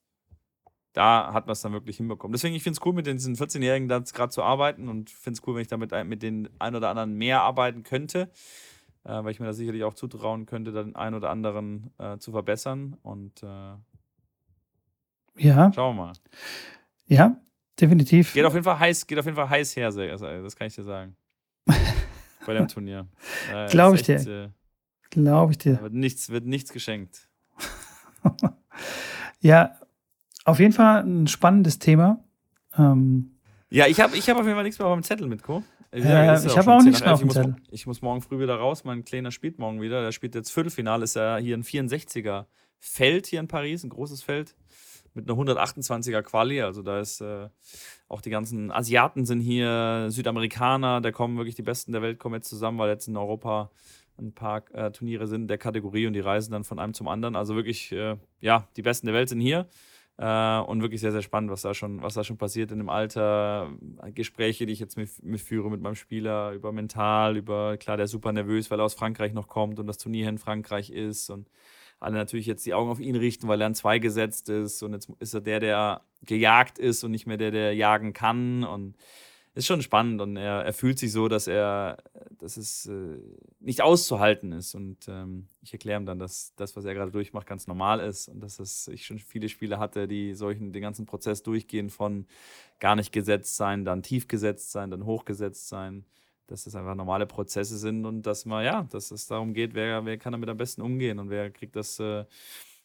[0.93, 2.33] da hat man es dann wirklich hinbekommen.
[2.33, 5.47] Deswegen, ich finde es cool, mit diesen 14-Jährigen da gerade zu arbeiten und finde es
[5.47, 8.31] cool, wenn ich damit mit den ein oder anderen mehr arbeiten könnte,
[9.05, 12.31] äh, weil ich mir da sicherlich auch zutrauen könnte, den einen oder anderen äh, zu
[12.31, 13.75] verbessern und äh,
[15.37, 15.73] ja.
[15.73, 16.13] Schauen wir mal.
[17.07, 17.41] Ja,
[17.81, 18.35] definitiv.
[18.35, 20.85] Geht auf jeden Fall heiß, geht auf jeden Fall heiß her, das kann ich dir
[20.85, 21.17] sagen.
[22.47, 23.07] Bei dem Turnier.
[23.53, 24.45] Äh, Glaube ich echt, dir.
[24.45, 24.49] Äh,
[25.11, 25.81] Glaube ich dir.
[25.81, 27.29] Wird nichts, wird nichts geschenkt.
[29.45, 29.79] Ja,
[30.47, 32.25] auf jeden Fall ein spannendes Thema.
[32.79, 33.37] Ähm,
[33.69, 35.63] ja, ich habe ich hab auf jeden Fall nichts mehr auf dem Zettel mit, Co.
[35.93, 37.57] Äh, ich habe auch nichts mehr auf dem Zettel.
[37.71, 38.85] Ich muss morgen früh wieder raus.
[38.85, 40.01] Mein Kleiner spielt morgen wieder.
[40.01, 41.05] Der spielt jetzt Viertelfinale.
[41.05, 42.47] Ist ja hier ein 64er
[42.79, 44.57] Feld hier in Paris, ein großes Feld
[45.15, 46.61] mit einer 128er Quali.
[46.61, 47.49] Also da ist äh,
[48.09, 52.35] auch die ganzen Asiaten sind hier, Südamerikaner, da kommen wirklich die Besten der Welt kommen
[52.35, 53.71] jetzt zusammen, weil jetzt in Europa
[54.19, 57.37] ein paar äh, Turniere sind der Kategorie und die reisen dann von einem zum anderen.
[57.37, 59.67] Also wirklich, äh, ja, die Besten der Welt sind hier.
[60.17, 62.89] Äh, und wirklich sehr, sehr spannend, was da schon, was da schon passiert in dem
[62.89, 63.73] Alter.
[64.15, 68.05] Gespräche, die ich jetzt mit, mit führe mit meinem Spieler über mental, über, klar, der
[68.05, 71.31] ist super nervös, weil er aus Frankreich noch kommt und das Turnier in Frankreich ist.
[71.31, 71.49] Und
[72.05, 74.83] alle natürlich jetzt die Augen auf ihn richten, weil er an zwei gesetzt ist.
[74.83, 78.65] Und jetzt ist er der, der gejagt ist und nicht mehr der, der jagen kann.
[78.65, 78.97] Und
[79.55, 81.99] ist schon spannend und er, er fühlt sich so, dass er,
[82.39, 83.19] dass es äh,
[83.61, 84.75] nicht auszuhalten ist.
[84.75, 88.29] Und ähm, ich erkläre ihm dann, dass das, was er gerade durchmacht, ganz normal ist
[88.29, 92.27] und dass es, ich schon viele Spiele hatte, die solchen, den ganzen Prozess durchgehen von
[92.81, 96.05] gar nicht gesetzt sein, dann tief gesetzt sein, dann hochgesetzt sein.
[96.47, 100.05] Dass das einfach normale Prozesse sind und dass man, ja, dass es darum geht, wer,
[100.05, 102.25] wer kann damit am besten umgehen und wer kriegt das äh,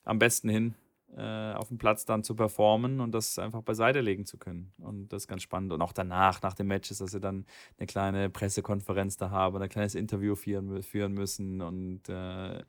[0.04, 0.76] am besten hin,
[1.16, 4.72] äh, auf dem Platz dann zu performen und das einfach beiseite legen zu können.
[4.78, 5.72] Und das ist ganz spannend.
[5.74, 7.46] Und auch danach, nach dem Match, dass sie dann
[7.78, 12.64] eine kleine Pressekonferenz da haben, ein kleines Interview führen, führen müssen und äh,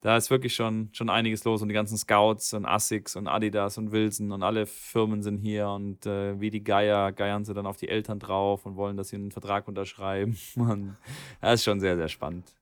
[0.00, 3.76] da ist wirklich schon, schon einiges los und die ganzen Scouts und Asics und Adidas
[3.76, 7.66] und Wilson und alle Firmen sind hier und äh, wie die Geier geiern sie dann
[7.66, 10.36] auf die Eltern drauf und wollen, dass sie einen Vertrag unterschreiben.
[10.56, 10.96] Und
[11.40, 12.54] das ist schon sehr, sehr spannend.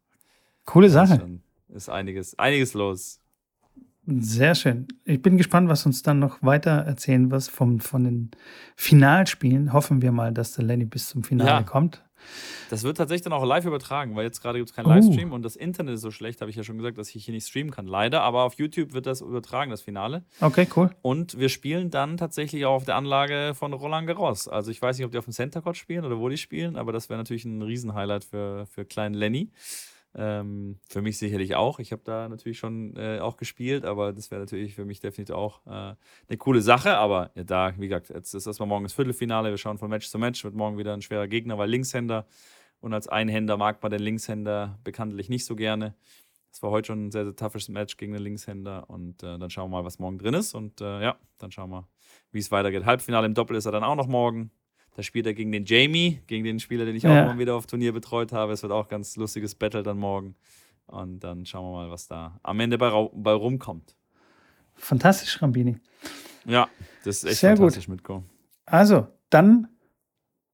[0.64, 1.14] Coole Sache.
[1.14, 3.20] Ist, schon, ist einiges, einiges los.
[4.06, 4.88] Sehr schön.
[5.04, 8.30] Ich bin gespannt, was uns dann noch weiter erzählen wirst vom, von den
[8.74, 9.72] Finalspielen.
[9.72, 11.62] Hoffen wir mal, dass der Lenny bis zum Finale ja.
[11.62, 12.02] kommt.
[12.70, 15.34] Das wird tatsächlich dann auch live übertragen, weil jetzt gerade gibt es keinen Livestream uh.
[15.34, 17.46] und das Internet ist so schlecht, habe ich ja schon gesagt, dass ich hier nicht
[17.46, 17.86] streamen kann.
[17.86, 20.24] Leider, aber auf YouTube wird das übertragen, das Finale.
[20.40, 20.90] Okay, cool.
[21.02, 24.48] Und wir spielen dann tatsächlich auch auf der Anlage von Roland Garros.
[24.48, 26.76] Also ich weiß nicht, ob die auf dem Center Court spielen oder wo die spielen,
[26.76, 29.50] aber das wäre natürlich ein Riesenhighlight für, für kleinen Lenny.
[30.14, 31.78] Ähm, für mich sicherlich auch.
[31.78, 35.34] Ich habe da natürlich schon äh, auch gespielt, aber das wäre natürlich für mich definitiv
[35.34, 35.70] auch äh,
[36.28, 36.96] eine coole Sache.
[36.96, 39.50] Aber ja, da, wie gesagt, jetzt ist erstmal morgen das Viertelfinale.
[39.50, 40.42] Wir schauen von Match zu Match.
[40.44, 42.26] Wird morgen wieder ein schwerer Gegner, weil Linkshänder.
[42.80, 45.94] Und als Einhänder mag man den Linkshänder bekanntlich nicht so gerne.
[46.50, 48.88] Das war heute schon ein sehr, sehr toughes Match gegen den Linkshänder.
[48.88, 50.54] Und äh, dann schauen wir mal, was morgen drin ist.
[50.54, 51.86] Und äh, ja, dann schauen wir,
[52.32, 52.86] wie es weitergeht.
[52.86, 54.50] Halbfinale im Doppel ist er dann auch noch morgen.
[54.98, 57.22] Da spielt er gegen den Jamie, gegen den Spieler, den ich ja.
[57.22, 58.52] auch mal wieder auf Turnier betreut habe.
[58.52, 60.34] Es wird auch ganz lustiges Battle dann morgen.
[60.86, 63.94] Und dann schauen wir mal, was da am Ende bei, bei rumkommt.
[64.74, 65.76] Fantastisch, Rambini.
[66.46, 66.68] Ja,
[67.04, 68.02] das ist echt Sehr fantastisch gut.
[68.08, 68.24] mit
[68.66, 69.68] Also, dann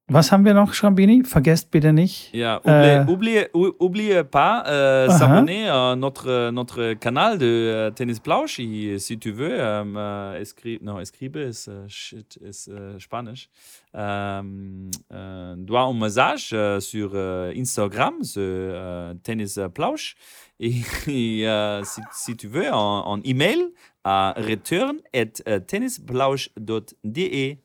[0.08, 1.24] was haben wir noch, Schrambini?
[1.24, 2.32] Vergesst bitte nicht.
[2.34, 3.48] Ja, oubliez, äh, oubliez,
[3.78, 9.58] oubliez pas euh, s'abonner à notre, notre canal de uh, Tennis Plausch, si tu veux.
[9.58, 13.48] Uh, escri non, escribe ist, shit, ist uh, Spanisch.
[13.94, 17.14] Um, uh, dois un message uh, sur
[17.56, 20.16] Instagram, sur Tennis Plausch.
[20.60, 21.46] Et, et
[21.84, 23.72] si, si, tu veux, en, en email
[24.04, 27.63] à return at tennisplausch.de.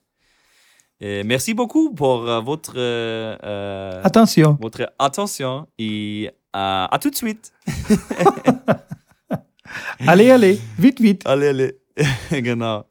[1.01, 4.57] Et merci beaucoup pour uh, votre, uh, attention.
[4.59, 7.53] votre attention et uh, à tout de suite.
[10.05, 11.25] allez, allez, vite, vite.
[11.25, 11.79] Allez, allez.
[12.31, 12.85] genau.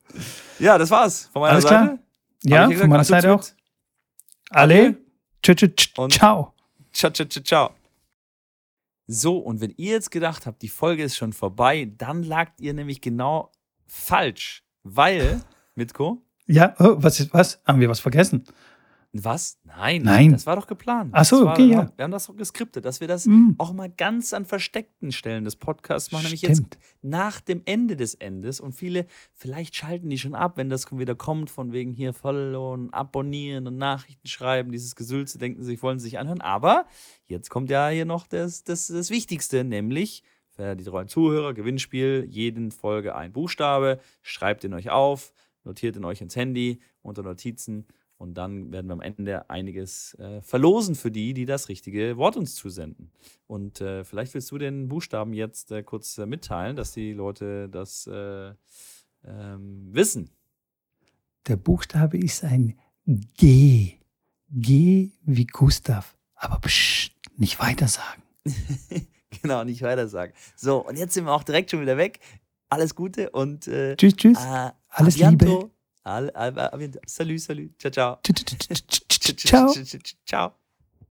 [0.58, 1.74] Ja, das war's von meiner Alles Seite.
[1.74, 1.98] Klar.
[2.44, 3.44] Ja, gesagt, von meiner Seite auch.
[4.50, 4.96] Alle.
[5.42, 6.54] Ciao.
[6.92, 7.70] Ciao, ciao, ciao, ciao.
[9.06, 12.72] So, und wenn ihr jetzt gedacht habt, die Folge ist schon vorbei, dann lagt ihr
[12.72, 13.52] nämlich genau
[13.86, 14.64] falsch.
[14.82, 15.42] Weil,
[15.74, 17.60] Mitko, ja, oh, was ist was?
[17.64, 18.44] Haben wir was vergessen?
[19.12, 19.58] Was?
[19.64, 20.32] Nein, nein.
[20.32, 21.10] Das war doch geplant.
[21.14, 21.90] Ach so, war, okay, ja.
[21.96, 23.52] Wir haben das doch geskriptet, dass wir das mm.
[23.56, 26.62] auch mal ganz an versteckten Stellen des Podcasts machen, nämlich jetzt
[27.00, 28.60] nach dem Ende des Endes.
[28.60, 32.92] Und viele, vielleicht schalten die schon ab, wenn das wieder kommt, von wegen hier followen,
[32.92, 36.42] abonnieren und Nachrichten schreiben, dieses Gesülze, denken sie, wollen sich anhören.
[36.42, 36.84] Aber
[37.26, 42.26] jetzt kommt ja hier noch das, das, das Wichtigste, nämlich für die treuen Zuhörer, Gewinnspiel,
[42.28, 45.32] jeden Folge ein Buchstabe, schreibt ihn euch auf
[45.68, 47.86] notiert ihn euch ins Handy unter Notizen
[48.18, 52.36] und dann werden wir am Ende einiges äh, verlosen für die, die das richtige Wort
[52.36, 53.12] uns zusenden.
[53.46, 57.68] Und äh, vielleicht willst du den Buchstaben jetzt äh, kurz äh, mitteilen, dass die Leute
[57.68, 58.52] das äh,
[59.24, 60.30] ähm, wissen.
[61.46, 63.98] Der Buchstabe ist ein G.
[64.50, 66.16] G wie Gustav.
[66.34, 68.22] Aber psch, nicht weiter sagen.
[69.42, 70.32] genau, nicht weiter sagen.
[70.56, 72.18] So, und jetzt sind wir auch direkt schon wieder weg.
[72.68, 74.38] Alles Gute und äh, tschüss, tschüss.
[74.88, 75.70] Alles Liebe.
[76.04, 77.70] Al, al, al, salut, salut.
[77.78, 78.18] Ciao, ciao.
[79.36, 79.74] Ciao.
[80.24, 80.54] Ciao.